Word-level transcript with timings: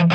Einen 0.00 0.08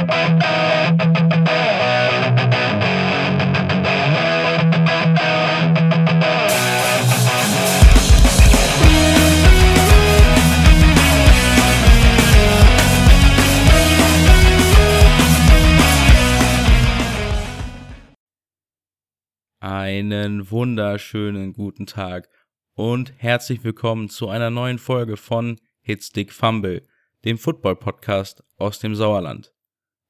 wunderschönen 20.49 21.54
guten 21.54 21.86
Tag 21.86 22.27
und 22.73 23.13
herzlich 23.17 23.63
willkommen 23.63 24.09
zu 24.09 24.29
einer 24.29 24.49
neuen 24.49 24.79
Folge 24.79 25.15
von 25.15 25.61
Hitstick 25.81 26.33
Fumble, 26.33 26.88
dem 27.23 27.38
Football-Podcast 27.38 28.43
aus 28.57 28.79
dem 28.79 28.95
Sauerland. 28.95 29.54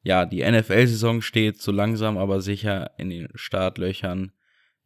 Ja, 0.05 0.27
die 0.27 0.43
NFL-Saison 0.43 1.23
steht 1.23 1.59
so 1.59 1.71
langsam 1.71 2.19
aber 2.19 2.39
sicher 2.39 2.91
in 2.99 3.09
den 3.09 3.27
Startlöchern. 3.33 4.33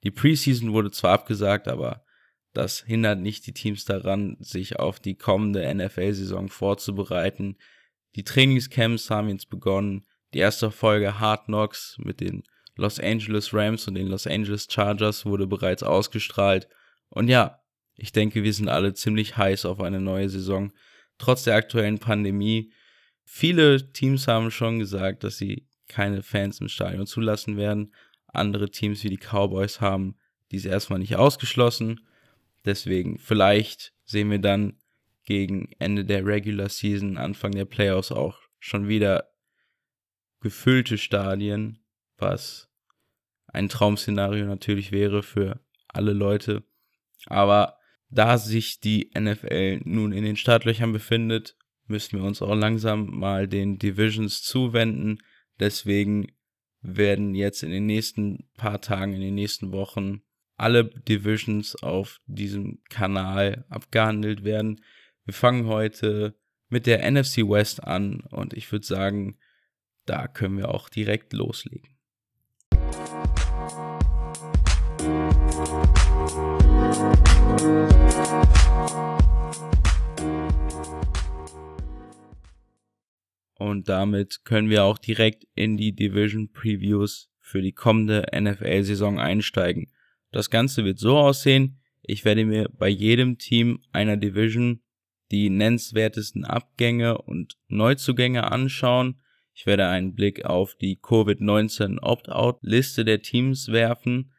Die 0.03 0.11
Preseason 0.11 0.71
wurde 0.71 0.91
zwar 0.91 1.11
abgesagt, 1.11 1.67
aber 1.67 2.05
das 2.53 2.85
hindert 2.87 3.19
nicht 3.19 3.45
die 3.45 3.51
Teams 3.51 3.83
daran, 3.83 4.37
sich 4.39 4.79
auf 4.79 5.01
die 5.01 5.15
kommende 5.15 5.75
NFL-Saison 5.75 6.47
vorzubereiten. 6.47 7.57
Die 8.15 8.23
Trainingscamps 8.23 9.09
haben 9.09 9.27
jetzt 9.27 9.49
begonnen. 9.49 10.05
Die 10.33 10.39
erste 10.39 10.71
Folge 10.71 11.19
Hard 11.19 11.45
Knocks 11.47 11.97
mit 11.99 12.21
den 12.21 12.43
Los 12.77 12.97
Angeles 12.97 13.53
Rams 13.53 13.89
und 13.89 13.95
den 13.95 14.07
Los 14.07 14.25
Angeles 14.25 14.69
Chargers 14.71 15.25
wurde 15.25 15.47
bereits 15.47 15.83
ausgestrahlt. 15.83 16.69
Und 17.09 17.27
ja, 17.27 17.59
ich 17.95 18.13
denke, 18.13 18.43
wir 18.43 18.53
sind 18.53 18.69
alle 18.69 18.93
ziemlich 18.93 19.35
heiß 19.35 19.65
auf 19.65 19.81
eine 19.81 19.99
neue 19.99 20.29
Saison, 20.29 20.71
trotz 21.17 21.43
der 21.43 21.55
aktuellen 21.55 21.99
Pandemie. 21.99 22.71
Viele 23.31 23.93
Teams 23.93 24.27
haben 24.27 24.49
schon 24.49 24.79
gesagt, 24.79 25.23
dass 25.23 25.37
sie 25.37 25.67
keine 25.87 26.23
Fans 26.23 26.59
im 26.61 26.67
Stadion 26.67 27.05
zulassen 27.05 27.57
werden. 27.57 27.93
Andere 28.25 28.71
Teams 28.71 29.03
wie 29.03 29.09
die 29.09 29.19
Cowboys 29.19 29.79
haben 29.81 30.17
diese 30.49 30.69
erstmal 30.69 30.97
nicht 30.97 31.15
ausgeschlossen. 31.15 32.01
Deswegen, 32.65 33.19
vielleicht 33.19 33.93
sehen 34.03 34.31
wir 34.31 34.39
dann 34.39 34.79
gegen 35.25 35.71
Ende 35.77 36.05
der 36.05 36.25
Regular 36.25 36.69
Season, 36.69 37.17
Anfang 37.17 37.51
der 37.51 37.65
Playoffs 37.65 38.11
auch 38.11 38.41
schon 38.57 38.87
wieder 38.87 39.29
gefüllte 40.41 40.97
Stadien, 40.97 41.85
was 42.17 42.67
ein 43.45 43.69
Traum-Szenario 43.69 44.47
natürlich 44.47 44.91
wäre 44.91 45.21
für 45.21 45.63
alle 45.87 46.13
Leute. 46.13 46.63
Aber 47.27 47.77
da 48.09 48.39
sich 48.39 48.79
die 48.79 49.11
NFL 49.15 49.81
nun 49.85 50.13
in 50.13 50.23
den 50.23 50.35
Startlöchern 50.35 50.91
befindet, 50.91 51.55
müssen 51.89 52.19
wir 52.19 52.25
uns 52.25 52.41
auch 52.41 52.55
langsam 52.55 53.19
mal 53.19 53.47
den 53.47 53.79
Divisions 53.79 54.43
zuwenden. 54.43 55.19
Deswegen 55.59 56.27
werden 56.81 57.35
jetzt 57.35 57.63
in 57.63 57.71
den 57.71 57.85
nächsten 57.85 58.47
paar 58.55 58.79
Tagen, 58.79 59.13
in 59.13 59.21
den 59.21 59.35
nächsten 59.35 59.71
Wochen 59.71 60.21
alle 60.55 60.85
Divisions 60.85 61.75
auf 61.75 62.19
diesem 62.25 62.79
Kanal 62.89 63.65
abgehandelt 63.69 64.43
werden. 64.43 64.81
Wir 65.25 65.33
fangen 65.33 65.67
heute 65.67 66.35
mit 66.69 66.85
der 66.85 67.09
NFC 67.09 67.37
West 67.37 67.83
an 67.83 68.21
und 68.29 68.53
ich 68.53 68.71
würde 68.71 68.85
sagen, 68.85 69.37
da 70.05 70.27
können 70.27 70.57
wir 70.57 70.69
auch 70.69 70.89
direkt 70.89 71.33
loslegen. 71.33 71.87
Und 83.59 83.89
damit 83.89 84.45
können 84.45 84.69
wir 84.69 84.85
auch 84.85 84.97
direkt 84.97 85.45
in 85.53 85.75
die 85.75 85.91
Division 85.91 86.49
Previews 86.53 87.29
für 87.41 87.61
die 87.61 87.73
kommende 87.73 88.25
NFL-Saison 88.33 89.19
einsteigen. 89.19 89.91
Das 90.31 90.49
Ganze 90.49 90.85
wird 90.85 90.97
so 90.97 91.17
aussehen, 91.17 91.81
ich 92.01 92.23
werde 92.23 92.45
mir 92.45 92.69
bei 92.69 92.87
jedem 92.87 93.37
Team 93.37 93.81
einer 93.91 94.15
Division 94.15 94.81
die 95.29 95.49
nennenswertesten 95.49 96.45
Abgänge 96.45 97.17
und 97.17 97.57
Neuzugänge 97.67 98.49
anschauen. 98.49 99.19
Ich 99.53 99.65
werde 99.65 99.87
einen 99.87 100.15
Blick 100.15 100.45
auf 100.45 100.75
die 100.75 100.97
Covid-19 100.97 101.99
Opt-out-Liste 101.99 103.03
der 103.03 103.21
Teams 103.21 103.67
werfen 103.67 104.31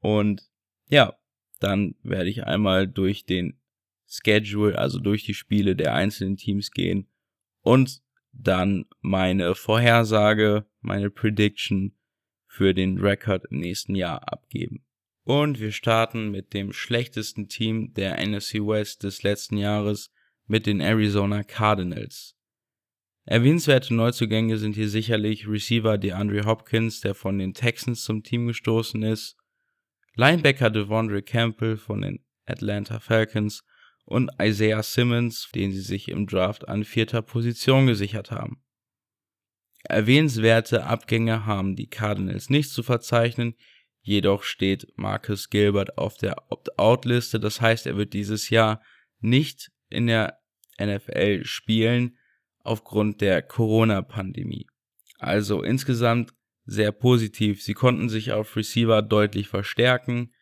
und 0.00 0.50
ja, 0.88 1.14
dann 1.60 1.94
werde 2.02 2.28
ich 2.28 2.42
einmal 2.42 2.88
durch 2.88 3.24
den 3.24 3.60
Schedule, 4.08 4.76
also 4.76 4.98
durch 4.98 5.22
die 5.22 5.34
Spiele 5.34 5.76
der 5.76 5.94
einzelnen 5.94 6.36
Teams 6.36 6.72
gehen 6.72 7.06
und 7.60 8.02
dann 8.38 8.86
meine 9.00 9.54
Vorhersage, 9.54 10.66
meine 10.80 11.10
Prediction 11.10 11.94
für 12.46 12.72
den 12.72 12.98
Rekord 12.98 13.46
im 13.50 13.58
nächsten 13.58 13.94
Jahr 13.94 14.32
abgeben. 14.32 14.84
Und 15.24 15.60
wir 15.60 15.72
starten 15.72 16.30
mit 16.30 16.54
dem 16.54 16.72
schlechtesten 16.72 17.48
Team 17.48 17.92
der 17.94 18.24
NFC 18.26 18.54
West 18.54 19.02
des 19.02 19.22
letzten 19.22 19.58
Jahres 19.58 20.10
mit 20.46 20.66
den 20.66 20.80
Arizona 20.80 21.42
Cardinals. 21.42 22.34
Erwähnenswerte 23.24 23.92
Neuzugänge 23.92 24.56
sind 24.56 24.74
hier 24.74 24.88
sicherlich 24.88 25.46
Receiver 25.46 25.98
DeAndre 25.98 26.46
Hopkins, 26.46 27.00
der 27.00 27.14
von 27.14 27.38
den 27.38 27.52
Texans 27.52 28.04
zum 28.04 28.22
Team 28.22 28.46
gestoßen 28.46 29.02
ist, 29.02 29.36
Linebacker 30.14 30.70
Devondre 30.70 31.22
Campbell 31.22 31.76
von 31.76 32.00
den 32.00 32.24
Atlanta 32.46 32.98
Falcons 32.98 33.62
und 34.08 34.30
Isaiah 34.40 34.82
Simmons, 34.82 35.50
den 35.54 35.70
sie 35.70 35.82
sich 35.82 36.08
im 36.08 36.26
Draft 36.26 36.66
an 36.66 36.84
vierter 36.84 37.20
Position 37.20 37.86
gesichert 37.86 38.30
haben. 38.30 38.62
Erwähnenswerte 39.84 40.84
Abgänge 40.84 41.46
haben 41.46 41.76
die 41.76 41.88
Cardinals 41.88 42.50
nicht 42.50 42.70
zu 42.70 42.82
verzeichnen, 42.82 43.54
jedoch 44.00 44.42
steht 44.42 44.88
Marcus 44.96 45.50
Gilbert 45.50 45.98
auf 45.98 46.16
der 46.16 46.50
Opt-out-Liste, 46.50 47.38
das 47.38 47.60
heißt, 47.60 47.86
er 47.86 47.96
wird 47.96 48.14
dieses 48.14 48.48
Jahr 48.50 48.82
nicht 49.20 49.70
in 49.90 50.06
der 50.06 50.38
NFL 50.80 51.44
spielen 51.44 52.16
aufgrund 52.60 53.20
der 53.20 53.42
Corona-Pandemie. 53.42 54.66
Also 55.18 55.62
insgesamt 55.62 56.32
sehr 56.64 56.92
positiv. 56.92 57.62
Sie 57.62 57.74
konnten 57.74 58.08
sich 58.08 58.32
auf 58.32 58.56
Receiver 58.56 59.02
deutlich 59.02 59.48
verstärken, 59.48 60.32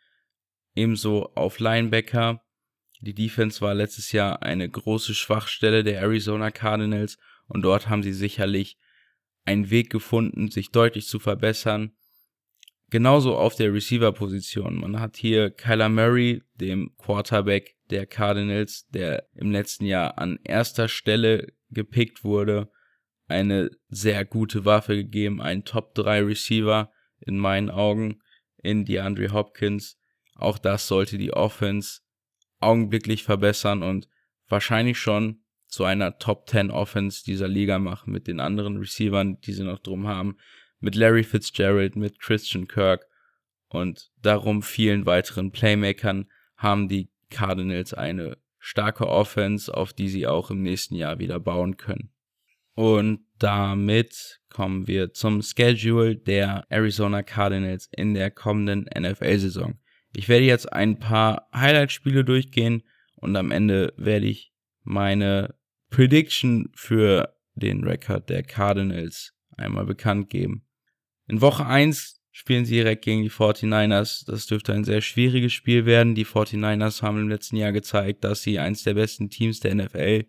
ebenso 0.75 1.32
auf 1.34 1.59
Linebacker. 1.59 2.43
Die 3.00 3.14
Defense 3.14 3.60
war 3.60 3.74
letztes 3.74 4.12
Jahr 4.12 4.42
eine 4.42 4.68
große 4.68 5.14
Schwachstelle 5.14 5.84
der 5.84 6.00
Arizona 6.00 6.50
Cardinals 6.50 7.18
und 7.48 7.62
dort 7.62 7.88
haben 7.88 8.02
sie 8.02 8.12
sicherlich 8.12 8.78
einen 9.44 9.70
Weg 9.70 9.90
gefunden, 9.90 10.50
sich 10.50 10.70
deutlich 10.70 11.06
zu 11.06 11.18
verbessern. 11.18 11.92
Genauso 12.90 13.36
auf 13.36 13.56
der 13.56 13.72
Receiver-Position. 13.72 14.78
Man 14.78 15.00
hat 15.00 15.16
hier 15.16 15.50
Kyler 15.50 15.88
Murray, 15.88 16.42
dem 16.54 16.94
Quarterback 16.98 17.76
der 17.90 18.06
Cardinals, 18.06 18.86
der 18.88 19.28
im 19.34 19.50
letzten 19.50 19.86
Jahr 19.86 20.18
an 20.18 20.38
erster 20.44 20.88
Stelle 20.88 21.52
gepickt 21.70 22.24
wurde, 22.24 22.70
eine 23.28 23.70
sehr 23.88 24.24
gute 24.24 24.64
Waffe 24.64 24.96
gegeben, 24.96 25.40
ein 25.40 25.64
Top 25.64 25.94
3 25.94 26.22
Receiver 26.22 26.92
in 27.20 27.38
meinen 27.38 27.70
Augen 27.70 28.20
in 28.62 28.84
DeAndre 28.84 29.32
Hopkins. 29.32 29.98
Auch 30.36 30.58
das 30.58 30.86
sollte 30.86 31.18
die 31.18 31.32
Offense 31.32 32.02
augenblicklich 32.61 33.22
verbessern 33.22 33.83
und 33.83 34.09
wahrscheinlich 34.49 34.99
schon 34.99 35.41
zu 35.67 35.84
einer 35.84 36.19
Top 36.19 36.49
10 36.49 36.71
Offense 36.71 37.25
dieser 37.25 37.49
Liga 37.49 37.78
machen 37.78 38.12
mit 38.12 38.27
den 38.27 38.41
anderen 38.41 38.77
Receivern, 38.77 39.41
die 39.41 39.53
sie 39.53 39.65
noch 39.65 39.81
drum 39.81 40.06
haben, 40.06 40.37
mit 40.78 40.94
Larry 40.94 41.25
Fitzgerald, 41.25 41.97
mit 41.97 42.21
Christian 42.21 42.69
Kirk 42.69 43.06
und 43.69 44.11
darum 44.22 44.62
vielen 44.62 45.06
weiteren 45.06 45.50
Playmakern 45.50 46.31
haben 46.56 46.89
die 46.89 47.11
Cardinals 47.31 47.93
eine 47.93 48.39
starke 48.59 49.09
Offense, 49.09 49.73
auf 49.73 49.93
die 49.93 50.09
sie 50.09 50.27
auch 50.27 50.50
im 50.50 50.62
nächsten 50.62 50.94
Jahr 50.94 51.19
wieder 51.19 51.41
bauen 51.41 51.77
können. 51.77 52.12
Und 52.75 53.21
damit 53.38 54.41
kommen 54.50 54.87
wir 54.87 55.12
zum 55.12 55.43
Schedule 55.43 56.17
der 56.17 56.64
Arizona 56.69 57.23
Cardinals 57.23 57.88
in 57.93 58.14
der 58.14 58.31
kommenden 58.31 58.87
NFL-Saison. 58.99 59.79
Ich 60.18 60.30
werde 60.30 60.46
jetzt 60.46 60.72
ein 60.72 60.98
paar 60.98 61.46
Highlight-Spiele 61.54 62.24
durchgehen 62.24 62.82
und 63.16 63.36
am 63.36 63.50
Ende 63.50 63.92
werde 63.98 64.24
ich 64.24 64.50
meine 64.82 65.54
Prediction 65.90 66.70
für 66.74 67.36
den 67.54 67.84
Rekord 67.84 68.30
der 68.30 68.42
Cardinals 68.42 69.34
einmal 69.58 69.84
bekannt 69.84 70.30
geben. 70.30 70.66
In 71.28 71.42
Woche 71.42 71.66
1 71.66 72.18
spielen 72.30 72.64
sie 72.64 72.76
direkt 72.76 73.04
gegen 73.04 73.24
die 73.24 73.30
49ers. 73.30 74.24
Das 74.26 74.46
dürfte 74.46 74.72
ein 74.72 74.84
sehr 74.84 75.02
schwieriges 75.02 75.52
Spiel 75.52 75.84
werden. 75.84 76.14
Die 76.14 76.24
49ers 76.24 77.02
haben 77.02 77.20
im 77.20 77.28
letzten 77.28 77.56
Jahr 77.56 77.72
gezeigt, 77.72 78.24
dass 78.24 78.40
sie 78.40 78.58
eins 78.58 78.84
der 78.84 78.94
besten 78.94 79.28
Teams 79.28 79.60
der 79.60 79.74
NFL 79.74 80.24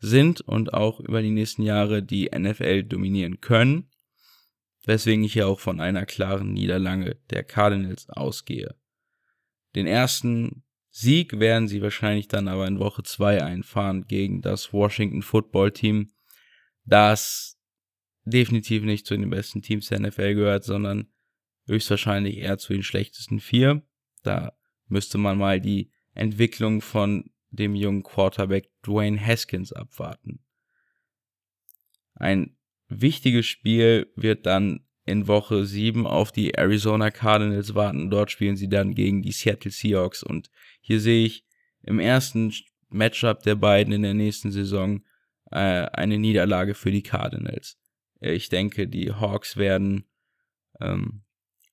sind 0.00 0.40
und 0.40 0.74
auch 0.74 0.98
über 0.98 1.22
die 1.22 1.30
nächsten 1.30 1.62
Jahre 1.62 2.02
die 2.02 2.28
NFL 2.36 2.82
dominieren 2.82 3.40
können. 3.40 3.88
Weswegen 4.84 5.22
ich 5.22 5.36
ja 5.36 5.46
auch 5.46 5.60
von 5.60 5.78
einer 5.78 6.06
klaren 6.06 6.54
Niederlage 6.54 7.18
der 7.30 7.44
Cardinals 7.44 8.08
ausgehe. 8.08 8.74
Den 9.78 9.86
ersten 9.86 10.64
Sieg 10.90 11.38
werden 11.38 11.68
sie 11.68 11.80
wahrscheinlich 11.82 12.26
dann 12.26 12.48
aber 12.48 12.66
in 12.66 12.80
Woche 12.80 13.04
2 13.04 13.44
einfahren 13.44 14.08
gegen 14.08 14.42
das 14.42 14.72
Washington 14.72 15.22
Football 15.22 15.70
Team, 15.70 16.10
das 16.84 17.60
definitiv 18.24 18.82
nicht 18.82 19.06
zu 19.06 19.16
den 19.16 19.30
besten 19.30 19.62
Teams 19.62 19.86
der 19.86 20.00
NFL 20.00 20.34
gehört, 20.34 20.64
sondern 20.64 21.12
höchstwahrscheinlich 21.66 22.38
eher 22.38 22.58
zu 22.58 22.72
den 22.72 22.82
schlechtesten 22.82 23.38
vier. 23.38 23.86
Da 24.24 24.58
müsste 24.88 25.16
man 25.16 25.38
mal 25.38 25.60
die 25.60 25.92
Entwicklung 26.12 26.80
von 26.80 27.30
dem 27.50 27.76
jungen 27.76 28.02
Quarterback 28.02 28.68
Dwayne 28.84 29.24
Haskins 29.24 29.72
abwarten. 29.72 30.44
Ein 32.14 32.56
wichtiges 32.88 33.46
Spiel 33.46 34.12
wird 34.16 34.44
dann 34.44 34.87
in 35.08 35.26
Woche 35.26 35.64
7 35.64 36.06
auf 36.06 36.32
die 36.32 36.52
Arizona 36.54 37.10
Cardinals 37.10 37.74
warten. 37.74 38.10
Dort 38.10 38.30
spielen 38.30 38.56
sie 38.56 38.68
dann 38.68 38.94
gegen 38.94 39.22
die 39.22 39.32
Seattle 39.32 39.70
Seahawks. 39.70 40.22
Und 40.22 40.50
hier 40.80 41.00
sehe 41.00 41.24
ich 41.24 41.44
im 41.82 41.98
ersten 41.98 42.52
Matchup 42.90 43.42
der 43.42 43.54
beiden 43.54 43.92
in 43.92 44.02
der 44.02 44.14
nächsten 44.14 44.52
Saison 44.52 45.02
äh, 45.50 45.56
eine 45.92 46.18
Niederlage 46.18 46.74
für 46.74 46.90
die 46.90 47.02
Cardinals. 47.02 47.78
Ich 48.20 48.50
denke, 48.50 48.86
die 48.86 49.12
Hawks 49.12 49.56
werden 49.56 50.04
ähm, 50.80 51.22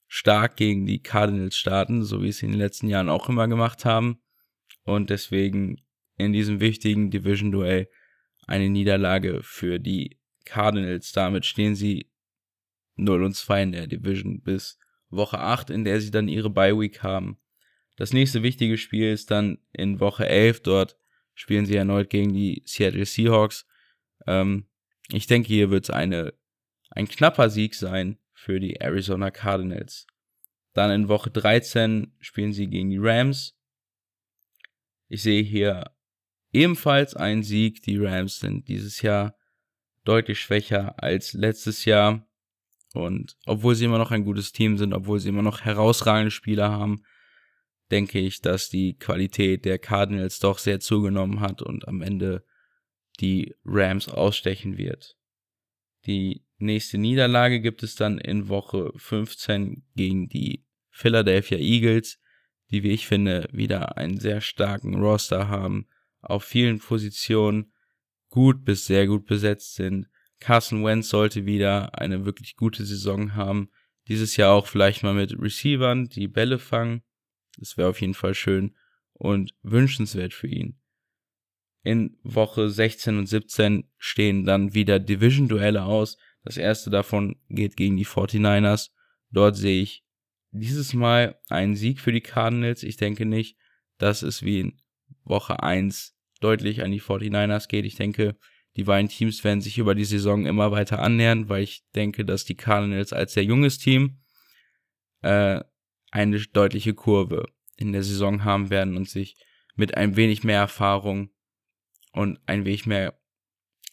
stark 0.07 0.55
gegen 0.55 0.85
die 0.85 1.01
Cardinals 1.01 1.57
starten, 1.57 2.03
so 2.03 2.23
wie 2.23 2.29
es 2.29 2.37
sie 2.37 2.45
in 2.45 2.53
den 2.53 2.61
letzten 2.61 2.87
Jahren 2.87 3.09
auch 3.09 3.27
immer 3.27 3.47
gemacht 3.47 3.83
haben. 3.83 4.21
Und 4.83 5.09
deswegen 5.09 5.81
in 6.17 6.31
diesem 6.31 6.61
wichtigen 6.61 7.11
Division-Duell 7.11 7.89
eine 8.47 8.69
Niederlage 8.69 9.41
für 9.43 9.79
die 9.79 10.19
Cardinals. 10.45 11.11
Damit 11.11 11.45
stehen 11.45 11.75
sie 11.75 12.09
0 12.95 13.23
und 13.23 13.35
2 13.35 13.63
in 13.63 13.71
der 13.71 13.87
Division 13.87 14.41
bis 14.41 14.79
Woche 15.09 15.39
8, 15.39 15.69
in 15.69 15.83
der 15.83 16.01
sie 16.01 16.11
dann 16.11 16.27
ihre 16.27 16.49
Bye 16.49 16.77
Week 16.79 17.03
haben. 17.03 17.37
Das 17.95 18.11
nächste 18.11 18.43
wichtige 18.43 18.77
Spiel 18.77 19.11
ist 19.11 19.31
dann 19.31 19.59
in 19.71 19.99
Woche 19.99 20.27
11. 20.27 20.61
Dort 20.61 20.97
spielen 21.33 21.65
sie 21.65 21.75
erneut 21.75 22.09
gegen 22.09 22.33
die 22.33 22.63
Seattle 22.65 23.05
Seahawks. 23.05 23.65
Ähm, 24.27 24.65
ich 25.09 25.27
denke, 25.27 25.47
hier 25.47 25.69
wird 25.69 25.85
es 25.85 25.89
ein 25.89 27.07
knapper 27.07 27.49
Sieg 27.49 27.75
sein 27.75 28.17
für 28.33 28.59
die 28.59 28.75
Arizona 28.75 29.31
Cardinals. 29.31 30.07
Dann 30.73 30.91
in 30.91 31.07
Woche 31.07 31.29
13 31.29 32.13
spielen 32.19 32.51
sie 32.51 32.67
gegen 32.67 32.89
die 32.89 32.99
Rams. 32.99 33.57
Ich 35.07 35.23
sehe 35.23 35.41
hier 35.43 35.91
ebenfalls 36.51 37.15
einen 37.15 37.43
Sieg. 37.43 37.81
Die 37.83 37.97
Rams 37.97 38.39
sind 38.39 38.67
dieses 38.67 39.01
Jahr 39.01 39.37
deutlich 40.03 40.39
schwächer 40.39 41.01
als 41.01 41.33
letztes 41.33 41.85
Jahr. 41.85 42.27
Und 42.95 43.37
obwohl 43.45 43.75
sie 43.75 43.85
immer 43.85 43.97
noch 43.97 44.11
ein 44.11 44.23
gutes 44.23 44.51
Team 44.51 44.77
sind, 44.77 44.93
obwohl 44.93 45.19
sie 45.19 45.29
immer 45.29 45.41
noch 45.41 45.61
herausragende 45.61 46.31
Spieler 46.31 46.71
haben, 46.71 47.03
denke 47.91 48.19
ich, 48.19 48.41
dass 48.41 48.69
die 48.69 48.97
Qualität 48.97 49.65
der 49.65 49.77
Cardinals 49.77 50.39
doch 50.39 50.57
sehr 50.57 50.79
zugenommen 50.79 51.39
hat 51.39 51.61
und 51.61 51.87
am 51.87 52.01
Ende 52.01 52.43
die 53.19 53.53
Rams 53.63 54.09
ausstechen 54.09 54.77
wird. 54.77 55.17
Die 56.05 56.43
nächste 56.57 56.97
Niederlage 56.97 57.61
gibt 57.61 57.83
es 57.83 57.95
dann 57.95 58.17
in 58.17 58.49
Woche 58.49 58.91
15 58.95 59.83
gegen 59.95 60.29
die 60.29 60.65
Philadelphia 60.89 61.57
Eagles, 61.57 62.19
die, 62.71 62.83
wie 62.83 62.91
ich 62.91 63.05
finde, 63.07 63.47
wieder 63.51 63.97
einen 63.97 64.19
sehr 64.19 64.41
starken 64.41 64.95
Roster 64.95 65.47
haben, 65.47 65.87
auf 66.21 66.43
vielen 66.43 66.79
Positionen 66.79 67.71
gut 68.29 68.65
bis 68.65 68.85
sehr 68.85 69.05
gut 69.05 69.25
besetzt 69.25 69.75
sind 69.75 70.07
Carson 70.39 70.83
Wentz 70.83 71.09
sollte 71.09 71.45
wieder 71.45 71.99
eine 71.99 72.25
wirklich 72.25 72.55
gute 72.55 72.85
Saison 72.85 73.35
haben. 73.35 73.69
Dieses 74.07 74.37
Jahr 74.37 74.53
auch 74.53 74.67
vielleicht 74.67 75.03
mal 75.03 75.13
mit 75.13 75.39
Receivern, 75.39 76.07
die 76.07 76.27
Bälle 76.27 76.59
fangen. 76.59 77.01
Das 77.57 77.77
wäre 77.77 77.89
auf 77.89 78.01
jeden 78.01 78.13
Fall 78.13 78.35
schön 78.35 78.75
und 79.13 79.53
wünschenswert 79.63 80.33
für 80.33 80.47
ihn. 80.47 80.79
In 81.83 82.17
Woche 82.23 82.69
16 82.69 83.17
und 83.17 83.27
17 83.27 83.89
stehen 83.97 84.43
dann 84.43 84.73
wieder 84.73 84.99
Division-Duelle 84.99 85.83
aus. 85.83 86.17
Das 86.43 86.57
erste 86.57 86.89
davon 86.89 87.39
geht 87.49 87.77
gegen 87.77 87.95
die 87.95 88.05
49ers. 88.05 88.89
Dort 89.31 89.55
sehe 89.55 89.81
ich 89.81 90.03
dieses 90.51 90.93
Mal 90.93 91.39
einen 91.49 91.75
Sieg 91.75 91.99
für 91.99 92.11
die 92.11 92.21
Cardinals. 92.21 92.83
Ich 92.83 92.97
denke 92.97 93.25
nicht, 93.25 93.57
dass 93.97 94.21
es 94.21 94.43
wie 94.43 94.61
in 94.61 94.81
Woche 95.23 95.61
1 95.61 96.15
deutlich 96.41 96.83
an 96.83 96.91
die 96.91 97.01
49ers 97.01 97.67
geht. 97.67 97.85
Ich 97.85 97.95
denke, 97.95 98.37
die 98.75 98.83
beiden 98.83 99.09
Teams 99.09 99.43
werden 99.43 99.61
sich 99.61 99.77
über 99.77 99.95
die 99.95 100.05
Saison 100.05 100.45
immer 100.45 100.71
weiter 100.71 100.99
annähern, 100.99 101.47
weil 101.47 101.63
ich 101.63 101.83
denke, 101.95 102.25
dass 102.25 102.43
die 102.43 102.55
Cardinals 102.55 103.13
als 103.13 103.33
sehr 103.33 103.43
junges 103.43 103.77
Team 103.77 104.19
äh, 105.21 105.61
eine 106.11 106.39
deutliche 106.39 106.93
Kurve 106.93 107.45
in 107.77 107.93
der 107.93 108.03
Saison 108.03 108.43
haben 108.43 108.69
werden 108.69 108.97
und 108.97 109.09
sich 109.09 109.35
mit 109.75 109.95
ein 109.95 110.15
wenig 110.15 110.43
mehr 110.43 110.59
Erfahrung 110.59 111.29
und 112.11 112.39
ein 112.45 112.65
wenig 112.65 112.85
mehr 112.85 113.17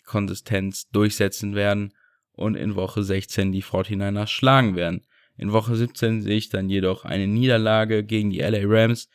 Konsistenz 0.04 0.88
durchsetzen 0.90 1.54
werden 1.54 1.94
und 2.32 2.56
in 2.56 2.74
Woche 2.74 3.02
16 3.02 3.52
die 3.52 3.62
49ers 3.62 4.28
schlagen 4.28 4.74
werden. 4.76 5.06
In 5.36 5.52
Woche 5.52 5.76
17 5.76 6.22
sehe 6.22 6.36
ich 6.36 6.48
dann 6.48 6.68
jedoch 6.68 7.04
eine 7.04 7.26
Niederlage 7.26 8.04
gegen 8.04 8.30
die 8.30 8.40
LA 8.40 8.60
Rams. 8.64 9.08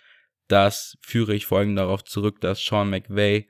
Das 0.47 0.97
führe 1.01 1.35
ich 1.35 1.49
allem 1.51 1.75
darauf 1.75 2.03
zurück, 2.03 2.41
dass 2.41 2.63
Sean 2.63 2.89
McVay 2.89 3.49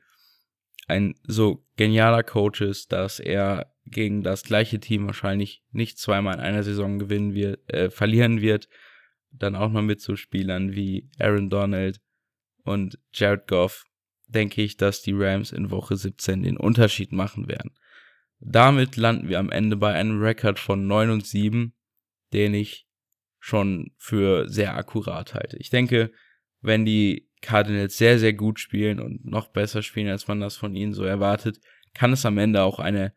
ein 0.88 1.16
so 1.24 1.66
genialer 1.76 2.24
Coach 2.24 2.62
ist, 2.62 2.92
dass 2.92 3.20
er 3.20 3.74
gegen 3.86 4.24
das 4.24 4.44
gleiche 4.44 4.80
Team 4.80 5.06
wahrscheinlich 5.06 5.64
nicht 5.72 6.00
zweimal 6.00 6.36
in 6.36 6.40
einer 6.42 6.64
Saison 6.64 7.00
gewinnen 7.00 7.34
wird, 7.34 7.72
äh, 7.72 7.90
verlieren 7.90 8.42
wird. 8.42 8.68
Dann 9.32 9.56
auch 9.56 9.72
noch 9.72 9.82
mit 9.82 10.02
so 10.02 10.16
Spielern 10.16 10.74
wie 10.74 11.10
Aaron 11.20 11.50
Donald 11.50 12.00
und 12.64 13.00
Jared 13.14 13.48
Goff, 13.48 13.86
denke 14.28 14.62
ich, 14.62 14.78
dass 14.78 15.02
die 15.02 15.14
Rams 15.14 15.52
in 15.52 15.72
Woche 15.72 15.96
17 15.96 16.44
den 16.44 16.58
Unterschied 16.58 17.12
machen 17.12 17.48
werden. 17.48 17.72
Damit 18.40 18.98
landen 18.98 19.30
wir 19.30 19.40
am 19.40 19.52
Ende 19.52 19.78
bei 19.78 19.94
einem 19.94 20.22
Rekord 20.22 20.60
von 20.60 20.86
9 20.86 21.10
und 21.10 21.26
7, 21.26 21.74
den 22.34 22.54
ich 22.54 22.88
schon 23.40 23.92
für 23.98 24.50
sehr 24.50 24.76
akkurat 24.76 25.34
halte. 25.34 25.58
Ich 25.58 25.70
denke, 25.70 26.12
wenn 26.62 26.86
die 26.86 27.27
Cardinals 27.42 27.98
sehr, 27.98 28.20
sehr 28.20 28.34
gut 28.34 28.60
spielen 28.60 29.00
und 29.00 29.26
noch 29.26 29.48
besser 29.50 29.84
spielen, 29.84 30.10
als 30.10 30.28
man 30.28 30.40
das 30.40 30.56
von 30.56 30.76
ihnen 30.76 30.94
so 30.94 31.04
erwartet, 31.04 31.60
kann 31.94 32.14
es 32.14 32.26
am 32.26 32.38
Ende 32.38 32.64
auch 32.64 32.80
eine 32.80 33.14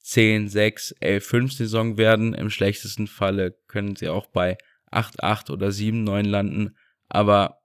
10, 0.00 0.48
6, 0.48 0.92
11, 1.00 1.26
5 1.26 1.52
Saison 1.52 1.96
werden. 1.96 2.34
Im 2.34 2.50
schlechtesten 2.50 3.06
Falle 3.06 3.56
können 3.68 3.96
sie 3.96 4.08
auch 4.08 4.26
bei 4.26 4.58
8, 4.90 5.22
8 5.22 5.50
oder 5.50 5.70
7, 5.70 6.02
9 6.04 6.24
landen. 6.24 6.76
Aber 7.08 7.58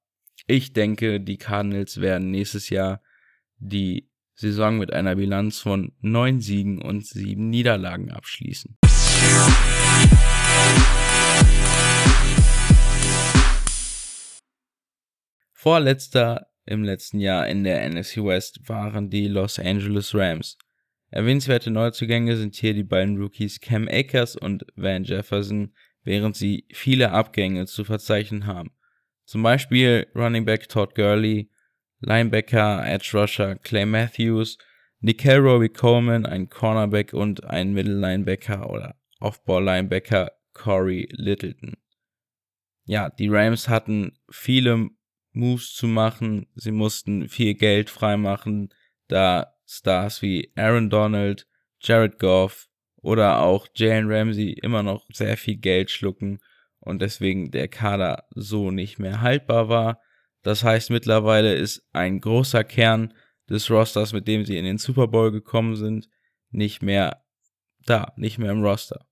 ich 0.45 0.73
denke, 0.73 1.19
die 1.19 1.37
Cardinals 1.37 1.99
werden 1.99 2.31
nächstes 2.31 2.69
Jahr 2.69 3.01
die 3.57 4.09
Saison 4.35 4.77
mit 4.77 4.93
einer 4.93 5.15
Bilanz 5.15 5.59
von 5.59 5.93
9 6.01 6.41
Siegen 6.41 6.81
und 6.81 7.05
7 7.05 7.49
Niederlagen 7.49 8.11
abschließen. 8.11 8.77
Vorletzter 15.67 16.47
im 16.65 16.85
letzten 16.85 17.19
Jahr 17.19 17.45
in 17.45 17.65
der 17.65 17.89
NFC 17.89 18.23
West 18.23 18.69
waren 18.69 19.09
die 19.09 19.27
Los 19.27 19.59
Angeles 19.59 20.15
Rams. 20.15 20.57
Erwähnenswerte 21.09 21.71
Neuzugänge 21.71 22.37
sind 22.37 22.55
hier 22.55 22.73
die 22.73 22.85
beiden 22.85 23.17
Rookies 23.17 23.59
Cam 23.59 23.85
Akers 23.91 24.37
und 24.37 24.65
Van 24.77 25.03
Jefferson, 25.03 25.73
während 26.05 26.37
sie 26.37 26.65
viele 26.71 27.11
Abgänge 27.11 27.65
zu 27.65 27.83
verzeichnen 27.83 28.45
haben. 28.45 28.71
Zum 29.25 29.43
Beispiel 29.43 30.07
Running 30.15 30.45
Back 30.45 30.69
Todd 30.69 30.95
Gurley, 30.95 31.51
Linebacker 31.99 32.87
Edge 32.87 33.09
Rusher 33.13 33.57
Clay 33.57 33.85
Matthews, 33.85 34.57
Nickel 35.01 35.39
Robbie 35.39 35.67
Coleman, 35.67 36.25
ein 36.25 36.47
Cornerback 36.47 37.11
und 37.11 37.43
ein 37.43 37.73
Middle 37.73 37.99
Linebacker 37.99 38.69
oder 38.69 38.95
Offball 39.19 39.65
Linebacker 39.65 40.31
Corey 40.53 41.09
Littleton. 41.11 41.75
Ja, 42.85 43.09
die 43.09 43.27
Rams 43.27 43.67
hatten 43.67 44.17
viele 44.29 44.91
Moves 45.37 45.73
zu 45.73 45.87
machen. 45.87 46.47
Sie 46.55 46.71
mussten 46.71 47.29
viel 47.29 47.53
Geld 47.53 47.89
freimachen, 47.89 48.73
da 49.07 49.53
Stars 49.65 50.21
wie 50.21 50.51
Aaron 50.55 50.89
Donald, 50.89 51.47
Jared 51.79 52.19
Goff 52.19 52.67
oder 52.97 53.41
auch 53.41 53.67
Jalen 53.75 54.11
Ramsey 54.11 54.53
immer 54.53 54.83
noch 54.83 55.05
sehr 55.13 55.37
viel 55.37 55.57
Geld 55.57 55.91
schlucken 55.91 56.39
und 56.79 57.01
deswegen 57.01 57.51
der 57.51 57.67
Kader 57.67 58.25
so 58.33 58.71
nicht 58.71 58.99
mehr 58.99 59.21
haltbar 59.21 59.69
war. 59.69 60.01
Das 60.41 60.63
heißt, 60.63 60.89
mittlerweile 60.89 61.53
ist 61.53 61.87
ein 61.93 62.19
großer 62.19 62.63
Kern 62.63 63.13
des 63.49 63.69
Rosters, 63.69 64.13
mit 64.13 64.27
dem 64.27 64.45
sie 64.45 64.57
in 64.57 64.65
den 64.65 64.77
Super 64.77 65.07
Bowl 65.07 65.31
gekommen 65.31 65.75
sind, 65.75 66.09
nicht 66.49 66.81
mehr 66.81 67.23
da, 67.85 68.13
nicht 68.15 68.37
mehr 68.37 68.51
im 68.51 68.63
Roster. 68.63 69.05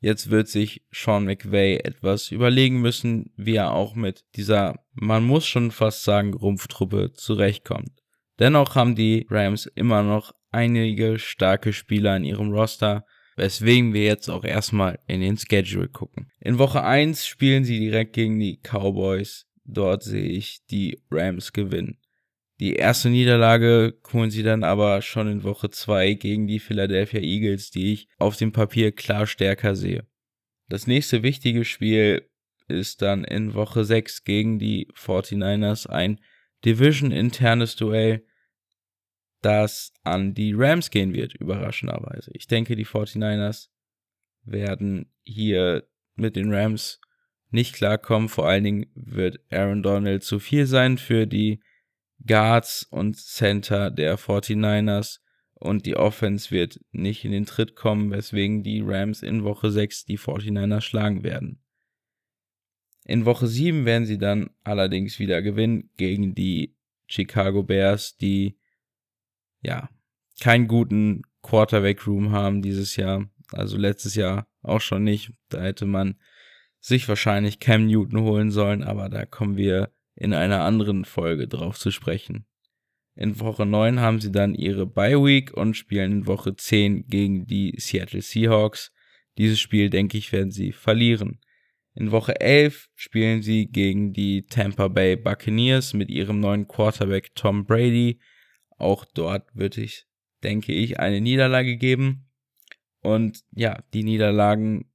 Jetzt 0.00 0.30
wird 0.30 0.48
sich 0.48 0.82
Sean 0.92 1.24
McVay 1.24 1.78
etwas 1.78 2.30
überlegen 2.30 2.80
müssen, 2.80 3.32
wie 3.36 3.56
er 3.56 3.72
auch 3.72 3.94
mit 3.94 4.24
dieser, 4.36 4.84
man 4.92 5.24
muss 5.24 5.46
schon 5.46 5.70
fast 5.70 6.04
sagen, 6.04 6.34
Rumpftruppe 6.34 7.12
zurechtkommt. 7.14 8.02
Dennoch 8.38 8.74
haben 8.74 8.94
die 8.94 9.26
Rams 9.30 9.66
immer 9.66 10.02
noch 10.02 10.32
einige 10.50 11.18
starke 11.18 11.72
Spieler 11.72 12.16
in 12.16 12.24
ihrem 12.24 12.52
Roster, 12.52 13.06
weswegen 13.36 13.94
wir 13.94 14.04
jetzt 14.04 14.28
auch 14.28 14.44
erstmal 14.44 14.98
in 15.06 15.20
den 15.20 15.38
Schedule 15.38 15.88
gucken. 15.88 16.30
In 16.40 16.58
Woche 16.58 16.82
1 16.82 17.26
spielen 17.26 17.64
sie 17.64 17.78
direkt 17.78 18.12
gegen 18.12 18.38
die 18.38 18.60
Cowboys. 18.62 19.46
Dort 19.64 20.02
sehe 20.02 20.28
ich 20.28 20.64
die 20.70 21.02
Rams 21.10 21.52
gewinnen. 21.52 21.98
Die 22.58 22.74
erste 22.74 23.10
Niederlage 23.10 23.98
holen 24.12 24.30
sie 24.30 24.42
dann 24.42 24.64
aber 24.64 25.02
schon 25.02 25.28
in 25.28 25.42
Woche 25.42 25.68
2 25.68 26.14
gegen 26.14 26.46
die 26.46 26.58
Philadelphia 26.58 27.20
Eagles, 27.20 27.70
die 27.70 27.92
ich 27.92 28.08
auf 28.18 28.36
dem 28.36 28.52
Papier 28.52 28.92
klar 28.92 29.26
stärker 29.26 29.76
sehe. 29.76 30.06
Das 30.68 30.86
nächste 30.86 31.22
wichtige 31.22 31.64
Spiel 31.64 32.28
ist 32.66 33.02
dann 33.02 33.24
in 33.24 33.54
Woche 33.54 33.84
6 33.84 34.24
gegen 34.24 34.58
die 34.58 34.88
49ers 34.94 35.88
ein 35.88 36.18
Division-internes 36.64 37.76
Duell, 37.76 38.24
das 39.42 39.92
an 40.02 40.34
die 40.34 40.54
Rams 40.54 40.90
gehen 40.90 41.12
wird, 41.12 41.34
überraschenderweise. 41.34 42.30
Ich 42.34 42.46
denke, 42.46 42.74
die 42.74 42.86
49ers 42.86 43.68
werden 44.44 45.12
hier 45.22 45.86
mit 46.14 46.36
den 46.36 46.52
Rams 46.52 47.00
nicht 47.50 47.74
klarkommen. 47.74 48.28
Vor 48.28 48.48
allen 48.48 48.64
Dingen 48.64 48.86
wird 48.94 49.40
Aaron 49.50 49.82
Donald 49.82 50.24
zu 50.24 50.38
viel 50.38 50.66
sein 50.66 50.98
für 50.98 51.26
die 51.26 51.60
Guards 52.24 52.84
und 52.84 53.16
Center 53.16 53.90
der 53.90 54.18
49ers 54.18 55.20
und 55.54 55.86
die 55.86 55.96
Offense 55.96 56.50
wird 56.50 56.80
nicht 56.92 57.24
in 57.24 57.32
den 57.32 57.46
Tritt 57.46 57.76
kommen, 57.76 58.10
weswegen 58.10 58.62
die 58.62 58.82
Rams 58.84 59.22
in 59.22 59.44
Woche 59.44 59.70
6 59.70 60.04
die 60.04 60.18
49ers 60.18 60.82
schlagen 60.82 61.22
werden. 61.22 61.62
In 63.04 63.24
Woche 63.24 63.46
7 63.46 63.84
werden 63.84 64.06
sie 64.06 64.18
dann 64.18 64.50
allerdings 64.64 65.18
wieder 65.18 65.40
gewinnen 65.40 65.90
gegen 65.96 66.34
die 66.34 66.76
Chicago 67.06 67.62
Bears, 67.62 68.16
die 68.16 68.58
ja 69.62 69.88
keinen 70.40 70.66
guten 70.66 71.22
Quarterback 71.42 72.06
Room 72.06 72.32
haben 72.32 72.62
dieses 72.62 72.96
Jahr, 72.96 73.30
also 73.52 73.78
letztes 73.78 74.14
Jahr 74.16 74.48
auch 74.62 74.80
schon 74.80 75.04
nicht. 75.04 75.32
Da 75.48 75.62
hätte 75.62 75.86
man 75.86 76.16
sich 76.80 77.08
wahrscheinlich 77.08 77.60
Cam 77.60 77.86
Newton 77.86 78.20
holen 78.22 78.50
sollen, 78.50 78.82
aber 78.82 79.08
da 79.08 79.24
kommen 79.24 79.56
wir 79.56 79.92
in 80.16 80.34
einer 80.34 80.62
anderen 80.62 81.04
Folge 81.04 81.46
drauf 81.46 81.78
zu 81.78 81.90
sprechen. 81.90 82.46
In 83.14 83.40
Woche 83.40 83.64
9 83.64 84.00
haben 84.00 84.20
sie 84.20 84.32
dann 84.32 84.54
ihre 84.54 84.86
Bye 84.86 85.22
Week 85.22 85.52
und 85.54 85.74
spielen 85.74 86.12
in 86.12 86.26
Woche 86.26 86.56
10 86.56 87.06
gegen 87.06 87.46
die 87.46 87.74
Seattle 87.78 88.20
Seahawks. 88.20 88.92
Dieses 89.38 89.60
Spiel, 89.60 89.90
denke 89.90 90.18
ich, 90.18 90.32
werden 90.32 90.50
sie 90.50 90.72
verlieren. 90.72 91.40
In 91.94 92.10
Woche 92.10 92.38
11 92.40 92.90
spielen 92.94 93.40
sie 93.40 93.68
gegen 93.68 94.12
die 94.12 94.46
Tampa 94.46 94.88
Bay 94.88 95.16
Buccaneers 95.16 95.94
mit 95.94 96.10
ihrem 96.10 96.40
neuen 96.40 96.68
Quarterback 96.68 97.34
Tom 97.34 97.64
Brady. 97.64 98.20
Auch 98.76 99.06
dort 99.06 99.48
wird 99.54 99.78
ich, 99.78 100.06
denke 100.42 100.74
ich, 100.74 101.00
eine 101.00 101.22
Niederlage 101.22 101.78
geben. 101.78 102.28
Und 103.00 103.44
ja, 103.52 103.82
die 103.94 104.02
Niederlagen 104.02 104.90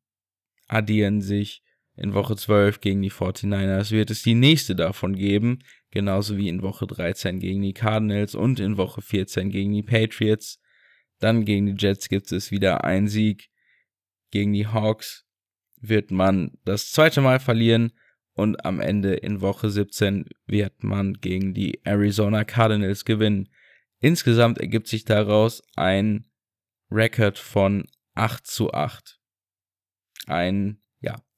addieren 0.67 1.21
sich 1.21 1.63
in 2.01 2.15
Woche 2.15 2.35
12 2.35 2.81
gegen 2.81 3.01
die 3.03 3.11
49ers 3.11 3.91
wird 3.91 4.09
es 4.09 4.23
die 4.23 4.33
nächste 4.33 4.75
davon 4.75 5.15
geben, 5.15 5.59
genauso 5.91 6.35
wie 6.35 6.49
in 6.49 6.63
Woche 6.63 6.87
13 6.87 7.39
gegen 7.39 7.61
die 7.61 7.73
Cardinals 7.73 8.33
und 8.33 8.59
in 8.59 8.75
Woche 8.75 9.03
14 9.03 9.51
gegen 9.51 9.71
die 9.71 9.83
Patriots. 9.83 10.59
Dann 11.19 11.45
gegen 11.45 11.67
die 11.67 11.75
Jets 11.77 12.09
gibt 12.09 12.31
es 12.31 12.49
wieder 12.49 12.83
einen 12.83 13.07
Sieg. 13.07 13.49
Gegen 14.31 14.51
die 14.53 14.65
Hawks 14.65 15.27
wird 15.79 16.09
man 16.09 16.57
das 16.65 16.89
zweite 16.89 17.21
Mal 17.21 17.39
verlieren 17.39 17.91
und 18.33 18.65
am 18.65 18.79
Ende 18.79 19.13
in 19.13 19.41
Woche 19.41 19.69
17 19.69 20.25
wird 20.47 20.83
man 20.83 21.13
gegen 21.13 21.53
die 21.53 21.81
Arizona 21.83 22.45
Cardinals 22.45 23.05
gewinnen. 23.05 23.47
Insgesamt 23.99 24.57
ergibt 24.57 24.87
sich 24.87 25.05
daraus 25.05 25.61
ein 25.75 26.25
Rekord 26.89 27.37
von 27.37 27.85
8 28.15 28.47
zu 28.47 28.73
8. 28.73 29.19
Ein 30.25 30.80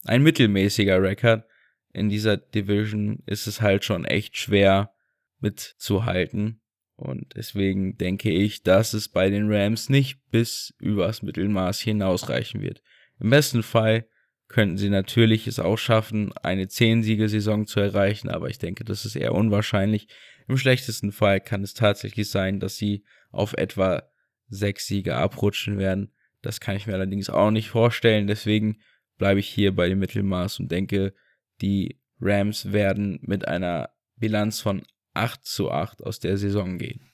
ein 0.05 0.23
mittelmäßiger 0.23 1.01
Rekord. 1.01 1.45
In 1.93 2.09
dieser 2.09 2.37
Division 2.37 3.21
ist 3.25 3.47
es 3.47 3.61
halt 3.61 3.85
schon 3.85 4.05
echt 4.05 4.37
schwer 4.37 4.93
mitzuhalten. 5.39 6.61
Und 6.95 7.35
deswegen 7.35 7.97
denke 7.97 8.31
ich, 8.31 8.63
dass 8.63 8.93
es 8.93 9.09
bei 9.09 9.29
den 9.29 9.51
Rams 9.51 9.89
nicht 9.89 10.19
bis 10.31 10.73
übers 10.79 11.21
Mittelmaß 11.21 11.79
hinausreichen 11.81 12.61
wird. 12.61 12.81
Im 13.19 13.29
besten 13.29 13.63
Fall 13.63 14.07
könnten 14.47 14.77
sie 14.77 14.89
natürlich 14.89 15.47
es 15.47 15.59
auch 15.59 15.77
schaffen, 15.77 16.31
eine 16.33 16.65
10-Siege-Saison 16.65 17.65
zu 17.65 17.79
erreichen, 17.79 18.29
aber 18.29 18.49
ich 18.49 18.59
denke, 18.59 18.83
das 18.83 19.05
ist 19.05 19.15
eher 19.15 19.33
unwahrscheinlich. 19.33 20.07
Im 20.47 20.57
schlechtesten 20.57 21.11
Fall 21.11 21.39
kann 21.41 21.63
es 21.63 21.73
tatsächlich 21.73 22.29
sein, 22.29 22.59
dass 22.59 22.77
sie 22.77 23.03
auf 23.31 23.53
etwa 23.53 24.03
6 24.49 24.85
Siege 24.85 25.15
abrutschen 25.15 25.79
werden. 25.79 26.13
Das 26.41 26.59
kann 26.59 26.75
ich 26.75 26.85
mir 26.85 26.93
allerdings 26.93 27.29
auch 27.29 27.49
nicht 27.49 27.69
vorstellen. 27.69 28.27
Deswegen 28.27 28.77
bleibe 29.17 29.39
ich 29.39 29.47
hier 29.47 29.75
bei 29.75 29.89
dem 29.89 29.99
Mittelmaß 29.99 30.59
und 30.59 30.71
denke, 30.71 31.13
die 31.61 31.99
Rams 32.19 32.71
werden 32.71 33.19
mit 33.21 33.47
einer 33.47 33.89
Bilanz 34.15 34.61
von 34.61 34.83
8 35.13 35.45
zu 35.45 35.71
8 35.71 36.03
aus 36.03 36.19
der 36.19 36.37
Saison 36.37 36.77
gehen. 36.77 37.13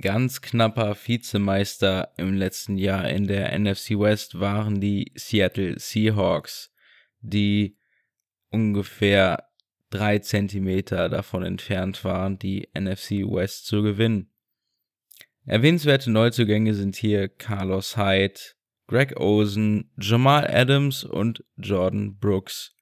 Ganz 0.00 0.40
knapper 0.40 0.96
Vizemeister 0.96 2.12
im 2.16 2.34
letzten 2.34 2.78
Jahr 2.78 3.08
in 3.10 3.26
der 3.26 3.56
NFC 3.58 3.90
West 3.90 4.40
waren 4.40 4.80
die 4.80 5.12
Seattle 5.14 5.78
Seahawks, 5.78 6.72
die 7.20 7.76
ungefähr 8.48 9.48
drei 9.90 10.18
Zentimeter 10.18 11.08
davon 11.08 11.44
entfernt 11.44 12.04
waren, 12.04 12.38
die 12.38 12.68
NFC 12.74 13.10
West 13.30 13.66
zu 13.66 13.82
gewinnen. 13.82 14.31
Erwähnenswerte 15.44 16.10
Neuzugänge 16.10 16.74
sind 16.74 16.94
hier 16.94 17.28
Carlos 17.28 17.96
Hyde, 17.96 18.40
Greg 18.86 19.18
Osen, 19.18 19.90
Jamal 20.00 20.46
Adams 20.48 21.02
und 21.02 21.44
Jordan 21.56 22.16
Brooks. 22.18 22.76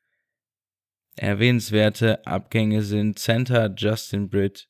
Erwähnenswerte 1.16 2.26
Abgänge 2.26 2.82
sind 2.82 3.18
Center 3.18 3.74
Justin 3.74 4.28
Britt, 4.28 4.68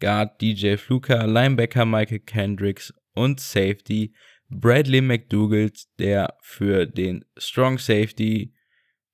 Guard 0.00 0.40
DJ 0.40 0.76
Fluker, 0.76 1.26
Linebacker 1.26 1.84
Michael 1.84 2.20
Kendricks 2.20 2.94
und 3.12 3.38
Safety 3.38 4.14
Bradley 4.48 5.02
McDougald, 5.02 5.84
der 5.98 6.38
für 6.40 6.86
den 6.86 7.24
Strong 7.36 7.78
Safety 7.78 8.54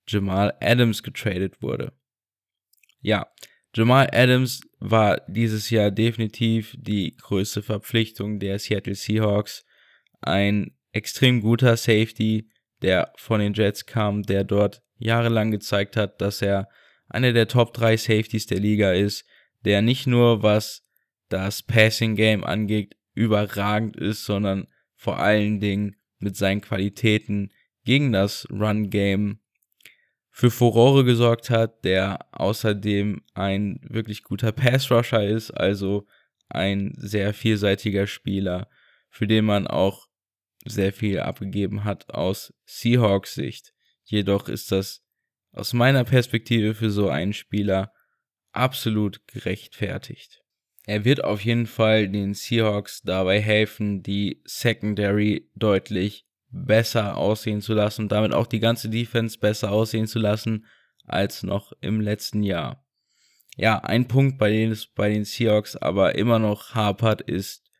Jamal 0.06 0.56
Adams 0.60 1.02
getradet 1.02 1.60
wurde. 1.60 1.92
Ja, 3.00 3.26
Jamal 3.74 4.08
Adams 4.12 4.60
war 4.84 5.22
dieses 5.28 5.70
Jahr 5.70 5.90
definitiv 5.92 6.74
die 6.76 7.16
größte 7.16 7.62
Verpflichtung 7.62 8.40
der 8.40 8.58
Seattle 8.58 8.96
Seahawks. 8.96 9.64
Ein 10.20 10.76
extrem 10.90 11.40
guter 11.40 11.76
Safety, 11.76 12.48
der 12.82 13.12
von 13.16 13.40
den 13.40 13.54
Jets 13.54 13.86
kam, 13.86 14.24
der 14.24 14.42
dort 14.42 14.82
jahrelang 14.98 15.52
gezeigt 15.52 15.96
hat, 15.96 16.20
dass 16.20 16.42
er 16.42 16.68
einer 17.08 17.32
der 17.32 17.46
Top 17.46 17.74
3 17.74 17.96
Safeties 17.96 18.46
der 18.46 18.58
Liga 18.58 18.92
ist, 18.92 19.24
der 19.64 19.82
nicht 19.82 20.06
nur 20.08 20.42
was 20.42 20.82
das 21.28 21.62
Passing 21.62 22.16
Game 22.16 22.42
angeht, 22.42 22.96
überragend 23.14 23.96
ist, 23.96 24.24
sondern 24.24 24.66
vor 24.96 25.18
allen 25.18 25.60
Dingen 25.60 25.96
mit 26.18 26.36
seinen 26.36 26.60
Qualitäten 26.60 27.52
gegen 27.84 28.12
das 28.12 28.48
Run 28.50 28.90
Game 28.90 29.41
für 30.32 30.50
Furore 30.50 31.04
gesorgt 31.04 31.50
hat, 31.50 31.84
der 31.84 32.26
außerdem 32.32 33.22
ein 33.34 33.78
wirklich 33.82 34.24
guter 34.24 34.50
Pass-Rusher 34.50 35.24
ist, 35.24 35.50
also 35.50 36.06
ein 36.48 36.94
sehr 36.96 37.34
vielseitiger 37.34 38.06
Spieler, 38.06 38.68
für 39.10 39.26
den 39.26 39.44
man 39.44 39.66
auch 39.66 40.08
sehr 40.64 40.92
viel 40.92 41.20
abgegeben 41.20 41.84
hat 41.84 42.10
aus 42.10 42.54
Seahawks 42.64 43.34
Sicht. 43.34 43.74
Jedoch 44.04 44.48
ist 44.48 44.72
das 44.72 45.04
aus 45.52 45.74
meiner 45.74 46.04
Perspektive 46.04 46.74
für 46.74 46.90
so 46.90 47.08
einen 47.08 47.34
Spieler 47.34 47.92
absolut 48.52 49.26
gerechtfertigt. 49.26 50.42
Er 50.86 51.04
wird 51.04 51.22
auf 51.22 51.44
jeden 51.44 51.66
Fall 51.66 52.08
den 52.08 52.32
Seahawks 52.34 53.02
dabei 53.02 53.40
helfen, 53.40 54.02
die 54.02 54.42
Secondary 54.44 55.50
deutlich 55.54 56.26
besser 56.52 57.16
aussehen 57.16 57.60
zu 57.60 57.74
lassen 57.74 58.02
und 58.02 58.12
damit 58.12 58.32
auch 58.32 58.46
die 58.46 58.60
ganze 58.60 58.88
Defense 58.88 59.38
besser 59.38 59.72
aussehen 59.72 60.06
zu 60.06 60.18
lassen 60.18 60.66
als 61.04 61.42
noch 61.42 61.72
im 61.80 62.00
letzten 62.00 62.42
Jahr. 62.42 62.86
Ja, 63.56 63.78
ein 63.78 64.06
Punkt, 64.06 64.38
bei 64.38 64.50
dem 64.50 64.70
es 64.70 64.86
bei 64.86 65.10
den 65.10 65.24
Seahawks 65.24 65.76
aber 65.76 66.14
immer 66.14 66.38
noch 66.38 66.74
hapert, 66.74 67.22
ist 67.22 67.70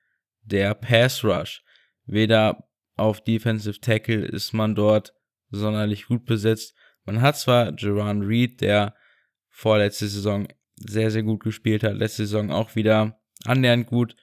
der 0.43 0.75
Pass 0.75 1.25
Rush. 1.25 1.63
Weder 2.05 2.69
auf 2.97 3.23
Defensive 3.23 3.81
Tackle 3.81 4.25
ist 4.25 4.53
man 4.53 4.75
dort 4.75 5.15
sonderlich 5.51 6.07
gut 6.07 6.25
besetzt. 6.25 6.75
Man 7.05 7.21
hat 7.21 7.39
zwar 7.39 7.73
Jerron 7.79 8.23
Reed, 8.23 8.61
der 8.61 8.95
vorletzte 9.49 10.09
Saison 10.09 10.49
sehr, 10.77 11.11
sehr 11.11 11.23
gut 11.23 11.43
gespielt 11.43 11.85
hat, 11.85 11.97
letzte 11.97 12.27
Saison 12.27 12.51
auch 12.51 12.75
wieder 12.75 13.21
annähernd 13.45 13.87
gut, 13.87 14.17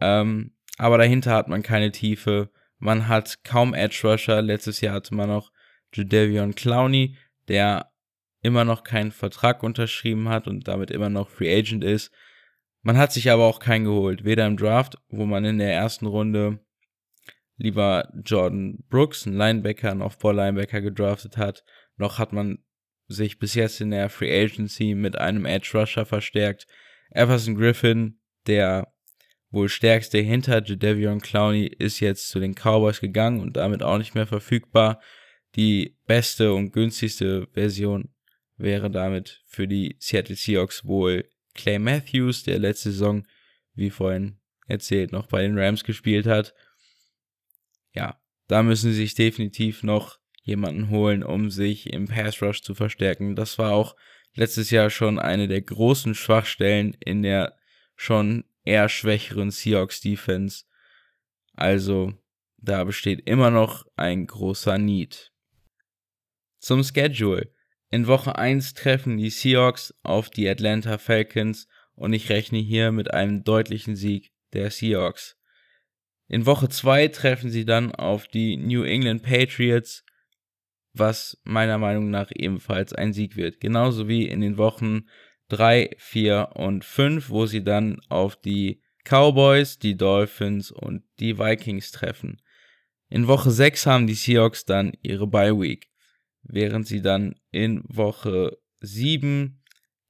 ähm, 0.00 0.54
aber 0.76 0.98
dahinter 0.98 1.32
hat 1.32 1.48
man 1.48 1.62
keine 1.62 1.90
Tiefe. 1.92 2.50
Man 2.78 3.08
hat 3.08 3.44
kaum 3.44 3.74
Edge 3.74 4.00
Rusher. 4.04 4.42
Letztes 4.42 4.80
Jahr 4.80 4.94
hatte 4.94 5.14
man 5.14 5.28
noch 5.28 5.52
Judevion 5.92 6.54
Clowney, 6.54 7.16
der 7.48 7.90
immer 8.40 8.64
noch 8.64 8.84
keinen 8.84 9.12
Vertrag 9.12 9.62
unterschrieben 9.62 10.28
hat 10.28 10.46
und 10.46 10.68
damit 10.68 10.90
immer 10.90 11.08
noch 11.08 11.28
Free 11.28 11.54
Agent 11.56 11.84
ist. 11.84 12.12
Man 12.82 12.96
hat 12.96 13.12
sich 13.12 13.30
aber 13.30 13.44
auch 13.44 13.58
keinen 13.58 13.84
geholt. 13.84 14.24
Weder 14.24 14.46
im 14.46 14.56
Draft, 14.56 14.96
wo 15.08 15.26
man 15.26 15.44
in 15.44 15.58
der 15.58 15.74
ersten 15.74 16.06
Runde 16.06 16.60
lieber 17.56 18.08
Jordan 18.24 18.84
Brooks, 18.88 19.26
einen 19.26 19.36
Linebacker, 19.36 19.90
einen 19.90 20.02
Off-Ball-Linebacker 20.02 20.80
gedraftet 20.80 21.36
hat, 21.36 21.64
noch 21.96 22.18
hat 22.18 22.32
man 22.32 22.58
sich 23.08 23.38
bis 23.38 23.54
jetzt 23.54 23.80
in 23.80 23.90
der 23.90 24.08
Free 24.08 24.44
Agency 24.44 24.94
mit 24.94 25.18
einem 25.18 25.44
Edge 25.44 25.70
Rusher 25.74 26.06
verstärkt. 26.06 26.66
Everson 27.10 27.56
Griffin, 27.56 28.20
der 28.46 28.92
wohl 29.50 29.68
stärkste 29.68 30.18
hinter 30.18 30.62
Jadavion 30.64 31.20
Clowney, 31.20 31.66
ist 31.66 32.00
jetzt 32.00 32.28
zu 32.28 32.40
den 32.40 32.54
Cowboys 32.54 33.00
gegangen 33.00 33.40
und 33.40 33.56
damit 33.56 33.82
auch 33.82 33.98
nicht 33.98 34.14
mehr 34.14 34.26
verfügbar. 34.26 35.00
Die 35.56 35.96
beste 36.06 36.52
und 36.52 36.72
günstigste 36.72 37.48
Version 37.52 38.10
wäre 38.56 38.90
damit 38.90 39.42
für 39.46 39.66
die 39.66 39.96
Seattle 40.00 40.36
Seahawks 40.36 40.84
wohl 40.84 41.28
Clay 41.54 41.78
Matthews, 41.78 42.42
der 42.44 42.58
letzte 42.58 42.90
Saison, 42.90 43.26
wie 43.74 43.90
vorhin 43.90 44.38
erzählt, 44.66 45.12
noch 45.12 45.26
bei 45.26 45.42
den 45.42 45.58
Rams 45.58 45.84
gespielt 45.84 46.26
hat. 46.26 46.54
Ja, 47.94 48.20
da 48.48 48.62
müssen 48.62 48.92
sie 48.92 48.98
sich 48.98 49.14
definitiv 49.14 49.82
noch 49.82 50.18
jemanden 50.42 50.90
holen, 50.90 51.22
um 51.22 51.50
sich 51.50 51.92
im 51.92 52.06
Pass 52.06 52.42
Rush 52.42 52.62
zu 52.62 52.74
verstärken. 52.74 53.34
Das 53.34 53.58
war 53.58 53.72
auch 53.72 53.96
letztes 54.34 54.70
Jahr 54.70 54.90
schon 54.90 55.18
eine 55.18 55.48
der 55.48 55.62
großen 55.62 56.14
Schwachstellen 56.14 56.96
in 57.00 57.22
der 57.22 57.56
schon 57.96 58.44
eher 58.68 58.88
schwächeren 58.90 59.50
Seahawks 59.50 60.00
Defense. 60.00 60.64
Also 61.54 62.12
da 62.58 62.84
besteht 62.84 63.26
immer 63.26 63.50
noch 63.50 63.86
ein 63.96 64.26
großer 64.26 64.78
Need. 64.78 65.32
Zum 66.60 66.84
Schedule. 66.84 67.52
In 67.90 68.06
Woche 68.06 68.36
1 68.36 68.74
treffen 68.74 69.16
die 69.16 69.30
Seahawks 69.30 69.94
auf 70.02 70.28
die 70.28 70.46
Atlanta 70.46 70.98
Falcons 70.98 71.66
und 71.94 72.12
ich 72.12 72.28
rechne 72.28 72.58
hier 72.58 72.92
mit 72.92 73.14
einem 73.14 73.42
deutlichen 73.42 73.96
Sieg 73.96 74.32
der 74.52 74.70
Seahawks. 74.70 75.36
In 76.28 76.44
Woche 76.44 76.68
2 76.68 77.08
treffen 77.08 77.48
sie 77.50 77.64
dann 77.64 77.94
auf 77.94 78.28
die 78.28 78.58
New 78.58 78.82
England 78.82 79.22
Patriots, 79.22 80.04
was 80.92 81.40
meiner 81.44 81.78
Meinung 81.78 82.10
nach 82.10 82.30
ebenfalls 82.34 82.92
ein 82.92 83.14
Sieg 83.14 83.36
wird. 83.36 83.60
Genauso 83.60 84.08
wie 84.08 84.28
in 84.28 84.42
den 84.42 84.58
Wochen 84.58 85.06
3, 85.48 85.90
4 85.98 86.50
und 86.54 86.84
5, 86.84 87.30
wo 87.30 87.46
sie 87.46 87.64
dann 87.64 88.00
auf 88.08 88.36
die 88.36 88.82
Cowboys, 89.04 89.78
die 89.78 89.96
Dolphins 89.96 90.70
und 90.70 91.02
die 91.18 91.38
Vikings 91.38 91.90
treffen. 91.90 92.42
In 93.08 93.26
Woche 93.26 93.50
6 93.50 93.86
haben 93.86 94.06
die 94.06 94.14
Seahawks 94.14 94.64
dann 94.64 94.92
ihre 95.02 95.26
Bye 95.26 95.58
Week 95.58 95.88
während 96.48 96.86
sie 96.86 97.02
dann 97.02 97.34
in 97.50 97.82
Woche 97.86 98.58
7 98.80 99.62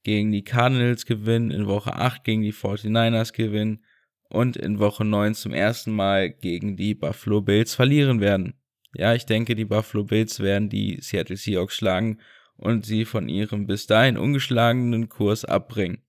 gegen 0.05 0.33
die 0.33 0.45
Cardinals 0.45 1.05
gewinnen, 1.05 1.51
in 1.51 1.67
Woche 1.67 1.95
8 1.95 2.25
gegen 2.25 2.43
die 2.43 2.53
49ers 2.53 3.33
gewinnen 3.33 3.85
und 4.31 4.57
in 4.57 4.79
Woche 4.79 5.05
9 5.05 5.35
zum 5.35 5.53
ersten 5.53 5.93
Mal 5.93 6.31
gegen 6.31 6.77
die 6.77 6.95
Buffalo 6.95 7.41
Bills 7.41 7.75
verlieren 7.75 8.21
werden. 8.21 8.55
Ja, 8.95 9.15
ich 9.15 9.27
denke, 9.27 9.55
die 9.55 9.65
Buffalo 9.65 10.05
Bills 10.05 10.41
werden 10.41 10.69
die 10.69 10.99
Seattle 11.01 11.37
Seahawks 11.37 11.77
schlagen 11.77 12.21
und 12.59 12.85
sie 12.85 13.05
von 13.05 13.29
ihrem 13.29 13.67
bis 13.67 13.87
dahin 13.87 14.19
ungeschlagenen 14.19 15.09
Kurs 15.09 15.45
abbringen. 15.45 16.03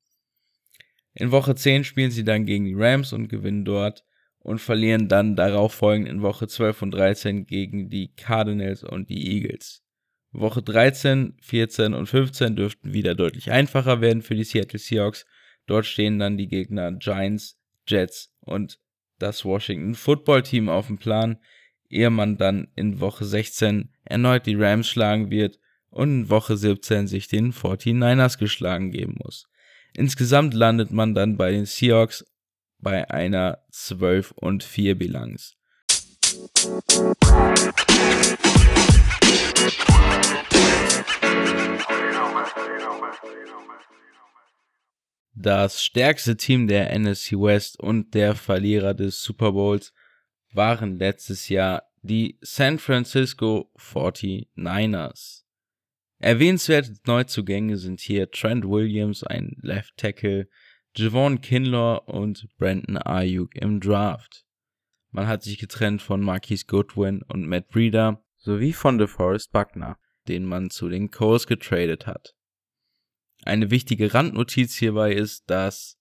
In 1.14 1.32
Woche 1.32 1.56
10 1.56 1.84
spielen 1.84 2.12
sie 2.12 2.24
dann 2.24 2.46
gegen 2.46 2.66
die 2.66 2.76
Rams 2.76 3.14
und 3.14 3.30
gewinnen 3.30 3.66
dort 3.66 4.04
und 4.40 4.60
verlieren 4.60 5.08
dann 5.08 5.36
darauf 5.36 5.74
folgend 5.74 6.10
in 6.10 6.22
Woche 6.22 6.48
12 6.48 6.82
und 6.82 6.92
13 6.92 7.46
gegen 7.46 7.90
die 7.90 8.14
Cardinals 8.16 8.84
und 8.84 9.10
die 9.10 9.36
Eagles. 9.36 9.84
Woche 10.32 10.62
13, 10.62 11.38
14 11.42 11.94
und 11.94 12.08
15 12.08 12.56
dürften 12.56 12.94
wieder 12.94 13.16
deutlich 13.16 13.52
einfacher 13.52 14.02
werden 14.02 14.22
für 14.22 14.36
die 14.36 14.44
Seattle 14.44 14.80
Seahawks. 14.80 15.26
Dort 15.66 15.86
stehen 15.86 16.20
dann 16.20 16.38
die 16.38 16.48
Gegner 16.48 16.92
Giants, 16.94 17.60
Jets 17.88 18.32
und 18.42 18.80
das 19.18 19.44
Washington 19.44 19.96
Football 19.96 20.44
Team 20.44 20.70
auf 20.70 20.88
dem 20.88 20.98
Plan, 20.98 21.38
ehe 21.90 22.10
man 22.10 22.38
dann 22.38 22.70
in 22.76 23.00
Woche 23.00 23.26
16 23.26 23.90
erneut 24.06 24.46
die 24.46 24.56
Rams 24.56 24.88
schlagen 24.88 25.30
wird 25.32 25.60
und 25.90 26.10
in 26.10 26.30
Woche 26.30 26.58
17 26.58 27.08
sich 27.08 27.28
den 27.28 27.54
49ers 27.54 28.38
geschlagen 28.38 28.92
geben 28.92 29.16
muss. 29.24 29.48
Insgesamt 29.94 30.54
landet 30.54 30.92
man 30.92 31.16
dann 31.16 31.38
bei 31.38 31.52
den 31.52 31.66
Seahawks 31.66 32.26
bei 32.80 33.10
einer 33.10 33.60
12 33.72 34.32
und 34.32 34.64
4 34.64 34.98
Bilanz. 34.98 35.56
Das 45.34 45.82
stärkste 45.82 46.36
Team 46.36 46.68
der 46.68 46.98
NFC 46.98 47.32
West 47.32 47.80
und 47.80 48.14
der 48.14 48.36
Verlierer 48.36 48.94
des 48.94 49.24
Super 49.24 49.54
Bowls 49.54 49.94
waren 50.52 50.98
letztes 50.98 51.48
Jahr 51.48 51.84
die 52.02 52.38
San 52.42 52.78
Francisco 52.78 53.72
49ers. 53.78 55.39
Erwähnenswerte 56.20 56.96
Neuzugänge 57.06 57.78
sind 57.78 58.02
hier 58.02 58.30
Trent 58.30 58.66
Williams, 58.66 59.24
ein 59.24 59.56
Left 59.62 59.96
Tackle, 59.96 60.50
Javon 60.96 61.40
Kinlaw 61.40 62.02
und 62.06 62.46
Brandon 62.58 62.98
Ayuk 62.98 63.56
im 63.56 63.80
Draft. 63.80 64.46
Man 65.12 65.28
hat 65.28 65.44
sich 65.44 65.58
getrennt 65.58 66.02
von 66.02 66.22
Marquise 66.22 66.66
Goodwin 66.66 67.24
und 67.24 67.48
Matt 67.48 67.70
Breeder 67.70 68.22
sowie 68.36 68.74
von 68.74 68.98
DeForest 68.98 69.52
Buckner, 69.54 69.98
den 70.28 70.44
man 70.44 70.70
zu 70.70 70.90
den 70.90 71.10
Coles 71.10 71.48
getradet 71.48 72.06
hat. 72.06 72.36
Eine 73.44 73.72
wichtige 73.72 74.14
Randnotiz 74.14 74.76
hierbei 74.76 75.14
ist, 75.14 75.50
dass 75.50 75.98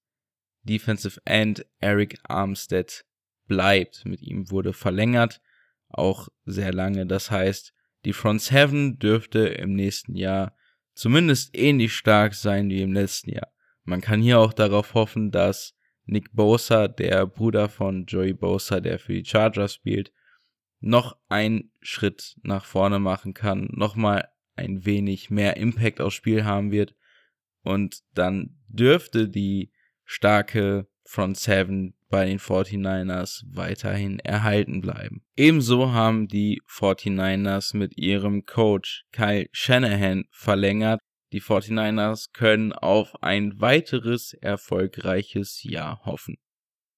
Defensive 0.64 1.20
End 1.24 1.64
Eric 1.78 2.18
Armstead 2.24 3.04
bleibt. 3.46 4.04
Mit 4.04 4.20
ihm 4.20 4.50
wurde 4.50 4.72
verlängert, 4.72 5.40
auch 5.88 6.28
sehr 6.44 6.72
lange. 6.72 7.07
Das 7.07 7.31
heißt, 7.31 7.72
die 8.04 8.12
Front 8.12 8.42
Seven 8.42 8.98
dürfte 8.98 9.48
im 9.48 9.74
nächsten 9.74 10.14
Jahr 10.14 10.56
zumindest 10.94 11.56
ähnlich 11.56 11.94
stark 11.94 12.34
sein 12.34 12.68
wie 12.70 12.82
im 12.82 12.92
letzten 12.92 13.30
Jahr. 13.30 13.52
Man 13.84 14.00
kann 14.00 14.20
hier 14.20 14.38
auch 14.38 14.52
darauf 14.52 14.94
hoffen, 14.94 15.30
dass 15.30 15.74
Nick 16.04 16.32
Bosa, 16.32 16.88
der 16.88 17.26
Bruder 17.26 17.68
von 17.68 18.06
Joey 18.06 18.32
Bosa, 18.32 18.80
der 18.80 18.98
für 18.98 19.12
die 19.12 19.24
Chargers 19.24 19.74
spielt, 19.74 20.12
noch 20.80 21.16
einen 21.28 21.72
Schritt 21.80 22.37
nach 22.42 22.64
vorne 22.64 22.98
machen 22.98 23.34
kann, 23.34 23.68
nochmal 23.72 24.28
ein 24.56 24.84
wenig 24.84 25.30
mehr 25.30 25.56
Impact 25.56 26.00
aufs 26.00 26.14
Spiel 26.14 26.44
haben 26.44 26.70
wird 26.70 26.94
und 27.62 28.02
dann 28.14 28.58
dürfte 28.68 29.28
die 29.28 29.72
starke 30.04 30.88
Front 31.11 31.38
Seven 31.38 31.94
bei 32.11 32.27
den 32.27 32.38
49ers 32.38 33.42
weiterhin 33.51 34.18
erhalten 34.18 34.83
bleiben. 34.83 35.23
Ebenso 35.37 35.92
haben 35.92 36.29
die 36.29 36.61
49ers 36.68 37.75
mit 37.75 37.97
ihrem 37.97 38.44
Coach 38.44 39.05
Kyle 39.11 39.47
Shanahan 39.51 40.25
verlängert. 40.31 41.01
Die 41.33 41.40
49ers 41.40 42.27
können 42.35 42.75
auf 42.75 43.23
ein 43.23 43.59
weiteres 43.59 44.35
erfolgreiches 44.35 45.62
Jahr 45.62 46.05
hoffen. 46.05 46.37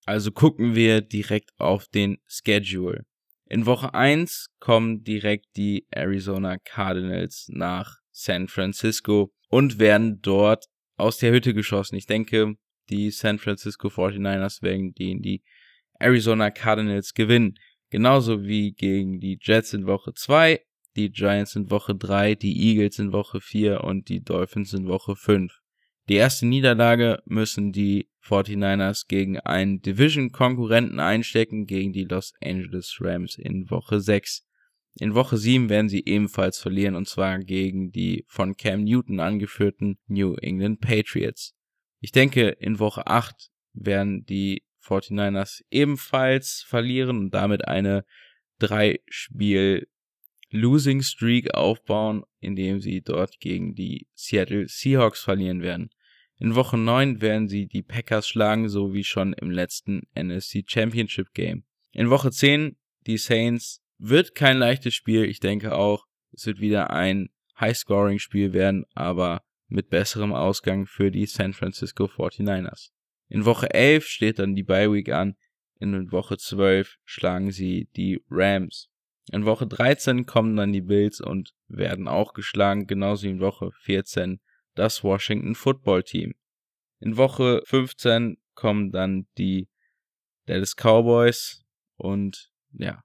Also 0.07 0.33
gucken 0.33 0.75
wir 0.75 1.03
direkt 1.03 1.53
auf 1.59 1.87
den 1.87 2.19
Schedule. 2.27 3.05
In 3.47 3.65
Woche 3.65 3.95
1 3.95 4.47
kommen 4.59 5.05
direkt 5.05 5.47
die 5.57 5.87
Arizona 5.91 6.57
Cardinals 6.59 7.47
nach 7.49 7.99
San 8.11 8.49
Francisco 8.49 9.31
und 9.49 9.79
werden 9.79 10.21
dort 10.21 10.67
aus 10.97 11.19
der 11.19 11.31
Hütte 11.31 11.55
geschossen. 11.55 11.95
Ich 11.95 12.07
denke, 12.07 12.57
die 12.91 13.11
San 13.11 13.39
Francisco 13.39 13.89
49ers 13.89 14.63
werden 14.63 14.93
gegen 14.93 15.23
die 15.23 15.43
Arizona 15.99 16.51
Cardinals 16.51 17.15
gewinnen. 17.15 17.55
Genauso 17.91 18.45
wie 18.45 18.73
gegen 18.73 19.21
die 19.21 19.39
Jets 19.41 19.73
in 19.73 19.87
Woche 19.87 20.13
2, 20.15 20.61
die 20.97 21.11
Giants 21.11 21.57
in 21.57 21.71
Woche 21.71 21.95
3, 21.95 22.35
die 22.35 22.69
Eagles 22.69 22.99
in 22.99 23.13
Woche 23.13 23.41
4 23.41 23.83
und 23.85 24.09
die 24.09 24.23
Dolphins 24.23 24.73
in 24.73 24.87
Woche 24.87 25.17
5. 25.17 25.53
Die 26.09 26.17
erste 26.17 26.47
Niederlage 26.47 27.23
müssen 27.25 27.73
die 27.73 28.09
49ers 28.25 29.07
gegen 29.07 29.39
einen 29.39 29.81
Division-Konkurrenten 29.81 30.99
einstecken, 30.99 31.67
gegen 31.67 31.93
die 31.93 32.05
Los 32.05 32.33
Angeles 32.43 32.99
Rams 33.01 33.37
in 33.37 33.71
Woche 33.71 34.01
6. 34.01 34.45
In 34.99 35.15
Woche 35.15 35.37
7 35.37 35.69
werden 35.69 35.89
sie 35.89 36.05
ebenfalls 36.05 36.59
verlieren 36.59 36.97
und 36.97 37.09
zwar 37.09 37.39
gegen 37.39 37.93
die 37.93 38.25
von 38.27 38.57
Cam 38.57 38.83
Newton 38.83 39.21
angeführten 39.21 39.99
New 40.09 40.35
England 40.35 40.81
Patriots. 40.81 41.55
Ich 42.01 42.13
denke, 42.13 42.49
in 42.49 42.79
Woche 42.79 43.07
8 43.07 43.51
werden 43.73 44.25
die 44.25 44.65
49ers 44.83 45.63
ebenfalls 45.71 46.65
verlieren 46.67 47.19
und 47.19 47.31
damit 47.33 47.69
eine 47.69 48.05
drei 48.59 49.01
Spiel 49.09 49.87
Losing 50.51 51.03
Streak 51.03 51.55
aufbauen, 51.55 52.25
indem 52.41 52.81
sie 52.81 53.03
dort 53.03 53.39
gegen 53.39 53.75
die 53.75 54.09
Seattle 54.15 54.67
Seahawks 54.67 55.21
verlieren 55.21 55.63
werden. 55.63 55.91
In 56.39 56.55
Woche 56.55 56.79
9 56.79 57.21
werden 57.21 57.49
sie 57.49 57.67
die 57.67 57.83
Packers 57.83 58.27
schlagen, 58.27 58.69
so 58.69 58.95
wie 58.95 59.05
schon 59.05 59.35
im 59.35 59.51
letzten 59.51 60.03
NFC 60.15 60.65
Championship 60.67 61.35
Game. 61.35 61.65
In 61.93 62.11
Woche 62.11 62.31
10 62.31 62.77
die 63.07 63.19
Saints 63.19 63.83
wird 63.99 64.35
kein 64.35 64.59
leichtes 64.59 64.95
Spiel. 64.95 65.25
Ich 65.25 65.41
denke 65.41 65.75
auch, 65.75 66.07
es 66.33 66.47
wird 66.47 66.61
wieder 66.61 66.91
ein 66.91 67.29
High-Scoring-Spiel 67.61 68.53
werden, 68.53 68.87
aber 68.95 69.43
mit 69.71 69.89
besserem 69.89 70.33
Ausgang 70.33 70.87
für 70.87 71.11
die 71.11 71.27
San 71.27 71.53
Francisco 71.53 72.05
49ers. 72.05 72.91
In 73.29 73.45
Woche 73.45 73.73
11 73.73 74.07
steht 74.07 74.39
dann 74.39 74.55
die 74.55 74.65
Bye 74.65 74.93
Week 74.93 75.11
an. 75.11 75.37
In 75.79 76.13
Woche 76.13 76.37
12 76.37 76.99
schlagen 77.05 77.53
sie 77.53 77.89
die 77.97 78.23
Rams. 78.29 78.91
In 79.33 79.45
Woche 79.45 79.67
13 79.67 80.27
kommen 80.27 80.57
dann 80.57 80.73
die 80.73 80.81
Bills 80.81 81.21
und 81.21 81.55
werden 81.69 82.09
auch 82.09 82.35
geschlagen, 82.35 82.87
genauso 82.87 83.25
wie 83.25 83.31
in 83.31 83.41
Woche 83.41 83.71
14 83.83 84.41
das 84.75 85.05
Washington 85.05 85.55
Football 85.55 86.03
Team. 86.03 86.35
In 86.99 87.17
Woche 87.17 87.63
15 87.65 88.39
kommen 88.55 88.91
dann 88.91 89.27
die 89.39 89.69
Dallas 90.47 90.75
Cowboys 90.75 91.65
und 91.97 92.51
ja, 92.73 93.05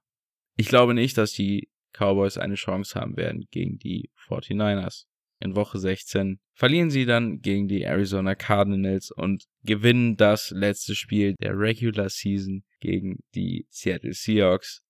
ich 0.56 0.68
glaube 0.68 0.94
nicht, 0.94 1.16
dass 1.16 1.32
die 1.32 1.70
Cowboys 1.92 2.38
eine 2.38 2.56
Chance 2.56 2.98
haben 2.98 3.16
werden 3.16 3.46
gegen 3.50 3.78
die 3.78 4.10
49ers. 4.28 5.06
In 5.38 5.54
Woche 5.54 5.78
16 5.78 6.40
verlieren 6.54 6.90
sie 6.90 7.04
dann 7.04 7.40
gegen 7.40 7.68
die 7.68 7.82
Arizona 7.82 8.34
Cardinals 8.34 9.10
und 9.10 9.44
gewinnen 9.62 10.16
das 10.16 10.50
letzte 10.50 10.94
Spiel 10.94 11.34
der 11.42 11.58
Regular 11.58 12.08
Season 12.08 12.64
gegen 12.80 13.18
die 13.34 13.66
Seattle 13.68 14.14
Seahawks 14.14 14.82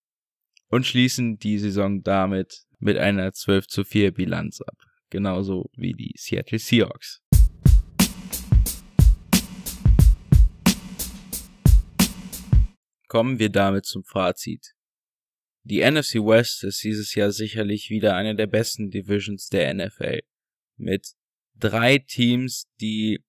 und 0.69 0.87
schließen 0.87 1.39
die 1.39 1.59
Saison 1.59 2.03
damit 2.03 2.63
mit 2.79 2.97
einer 2.97 3.33
12 3.33 3.67
zu 3.67 3.85
4 3.85 4.13
Bilanz 4.13 4.61
ab. 4.61 4.77
Genauso 5.11 5.69
wie 5.77 5.93
die 5.93 6.13
Seattle 6.17 6.61
Seahawks. 6.61 7.23
Kommen 13.09 13.39
wir 13.41 13.51
damit 13.51 13.85
zum 13.85 14.05
Fazit. 14.05 14.75
Die 15.65 15.81
NFC 15.81 16.17
West 16.17 16.63
ist 16.63 16.85
dieses 16.85 17.17
Jahr 17.17 17.33
sicherlich 17.33 17.91
wieder 17.91 18.15
eine 18.15 18.37
der 18.37 18.47
besten 18.47 18.91
Divisions 18.91 19.49
der 19.49 19.75
NFL. 19.75 20.21
Mit 20.77 21.12
drei 21.55 21.99
Teams, 21.99 22.69
die 22.81 23.25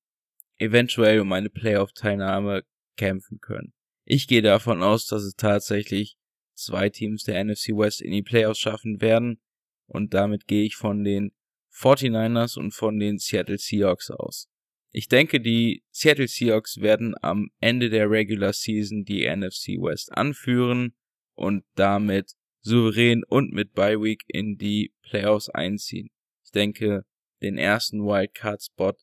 eventuell 0.57 1.19
um 1.19 1.31
eine 1.31 1.49
Playoff-Teilnahme 1.49 2.63
kämpfen 2.97 3.39
können. 3.39 3.73
Ich 4.05 4.27
gehe 4.27 4.41
davon 4.41 4.81
aus, 4.81 5.05
dass 5.07 5.23
es 5.23 5.35
tatsächlich 5.35 6.17
zwei 6.55 6.89
Teams 6.89 7.23
der 7.23 7.43
NFC 7.43 7.69
West 7.69 8.01
in 8.01 8.11
die 8.11 8.23
Playoffs 8.23 8.59
schaffen 8.59 9.01
werden. 9.01 9.41
Und 9.85 10.13
damit 10.13 10.47
gehe 10.47 10.65
ich 10.65 10.75
von 10.75 11.03
den 11.03 11.31
49ers 11.73 12.57
und 12.57 12.73
von 12.73 12.99
den 12.99 13.19
Seattle 13.19 13.57
Seahawks 13.57 14.09
aus. 14.09 14.49
Ich 14.91 15.07
denke, 15.07 15.39
die 15.39 15.83
Seattle 15.91 16.27
Seahawks 16.27 16.77
werden 16.77 17.15
am 17.21 17.49
Ende 17.59 17.89
der 17.89 18.09
Regular 18.09 18.53
Season 18.53 19.03
die 19.03 19.27
NFC 19.29 19.79
West 19.79 20.11
anführen 20.11 20.95
und 21.35 21.63
damit 21.75 22.33
souverän 22.61 23.23
und 23.23 23.53
mit 23.53 23.73
Bye 23.73 24.01
Week 24.01 24.23
in 24.27 24.57
die 24.57 24.93
Playoffs 25.03 25.49
einziehen. 25.49 26.09
Ich 26.43 26.51
denke, 26.51 27.05
den 27.41 27.57
ersten 27.57 28.03
Wildcard 28.03 28.63
Spot 28.63 28.93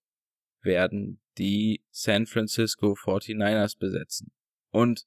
werden 0.62 1.20
die 1.38 1.84
San 1.90 2.26
Francisco 2.26 2.94
49ers 2.94 3.78
besetzen. 3.78 4.32
Und 4.70 5.06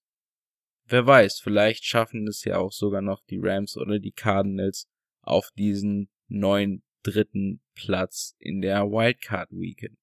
wer 0.86 1.06
weiß, 1.06 1.40
vielleicht 1.40 1.86
schaffen 1.86 2.28
es 2.28 2.44
ja 2.44 2.58
auch 2.58 2.72
sogar 2.72 3.02
noch 3.02 3.22
die 3.30 3.40
Rams 3.42 3.78
oder 3.78 4.00
die 4.00 4.12
Cardinals 4.12 4.88
auf 5.22 5.52
diesen 5.58 6.10
neuen 6.28 6.84
dritten 7.04 7.62
Platz 7.74 8.36
in 8.40 8.62
der 8.62 8.84
Wildcard 8.84 9.52
Weekend. 9.52 9.98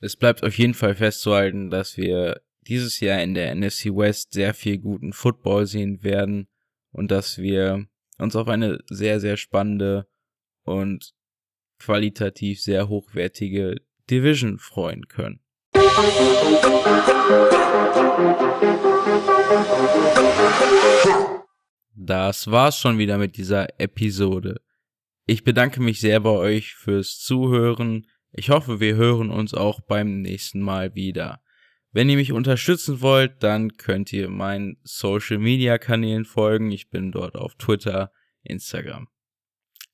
Es 0.00 0.16
bleibt 0.16 0.42
auf 0.42 0.56
jeden 0.58 0.74
Fall 0.74 0.94
festzuhalten, 0.94 1.70
dass 1.70 1.96
wir 1.96 2.42
dieses 2.62 3.00
Jahr 3.00 3.22
in 3.22 3.34
der 3.34 3.54
NFC 3.54 3.86
West 3.86 4.32
sehr 4.32 4.54
viel 4.54 4.78
guten 4.78 5.12
Football 5.12 5.66
sehen 5.66 6.02
werden 6.02 6.48
und 6.92 7.10
dass 7.10 7.38
wir 7.38 7.86
uns 8.18 8.36
auf 8.36 8.48
eine 8.48 8.78
sehr, 8.88 9.20
sehr 9.20 9.36
spannende 9.36 10.06
und 10.62 11.14
qualitativ 11.78 12.60
sehr 12.60 12.88
hochwertige 12.88 13.76
Division 14.10 14.58
freuen 14.58 15.08
können. 15.08 15.40
Das 21.96 22.50
war's 22.50 22.78
schon 22.78 22.98
wieder 22.98 23.18
mit 23.18 23.36
dieser 23.36 23.80
Episode. 23.80 24.60
Ich 25.26 25.42
bedanke 25.42 25.80
mich 25.80 26.00
sehr 26.00 26.20
bei 26.20 26.30
euch 26.30 26.74
fürs 26.74 27.18
Zuhören. 27.18 28.06
Ich 28.32 28.50
hoffe, 28.50 28.80
wir 28.80 28.96
hören 28.96 29.30
uns 29.30 29.54
auch 29.54 29.80
beim 29.80 30.20
nächsten 30.20 30.60
Mal 30.60 30.94
wieder. 30.94 31.40
Wenn 31.92 32.10
ihr 32.10 32.16
mich 32.16 32.32
unterstützen 32.32 33.00
wollt, 33.00 33.42
dann 33.42 33.76
könnt 33.76 34.12
ihr 34.12 34.28
meinen 34.28 34.76
Social 34.82 35.38
Media 35.38 35.78
Kanälen 35.78 36.24
folgen. 36.24 36.72
Ich 36.72 36.90
bin 36.90 37.12
dort 37.12 37.36
auf 37.36 37.54
Twitter, 37.54 38.12
Instagram. 38.42 39.08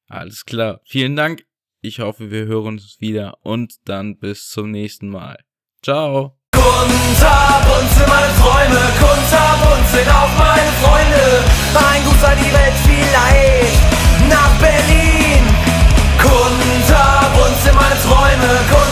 Alles 0.06 0.46
klar. 0.46 0.80
Vielen 0.86 1.14
Dank. 1.14 1.44
Ich 1.82 1.98
hoffe, 1.98 2.30
wir 2.30 2.44
hören 2.44 2.74
uns 2.74 3.00
wieder 3.00 3.38
und 3.40 3.72
dann 3.86 4.18
bis 4.18 4.50
zum 4.50 4.70
nächsten 4.70 5.08
Mal. 5.08 5.38
Ciao. 5.82 6.36
Kunterbunt 6.52 7.90
sind 7.96 8.06
meine 8.06 8.32
Träume, 8.36 8.80
kunterbunt 9.00 9.88
sind 9.88 10.08
auch 10.12 10.28
meine 10.36 10.70
Freunde. 10.84 11.40
Ein 11.72 12.04
Gut 12.04 12.20
sei 12.20 12.34
die 12.36 12.52
Welt 12.52 12.76
vielleicht 12.84 13.80
nach 14.28 14.52
Berlin. 14.60 15.40
Kunterbunt 16.20 17.56
sind 17.64 17.74
meine 17.74 17.96
Träume, 18.04 18.60
kunterbunt 18.68 18.89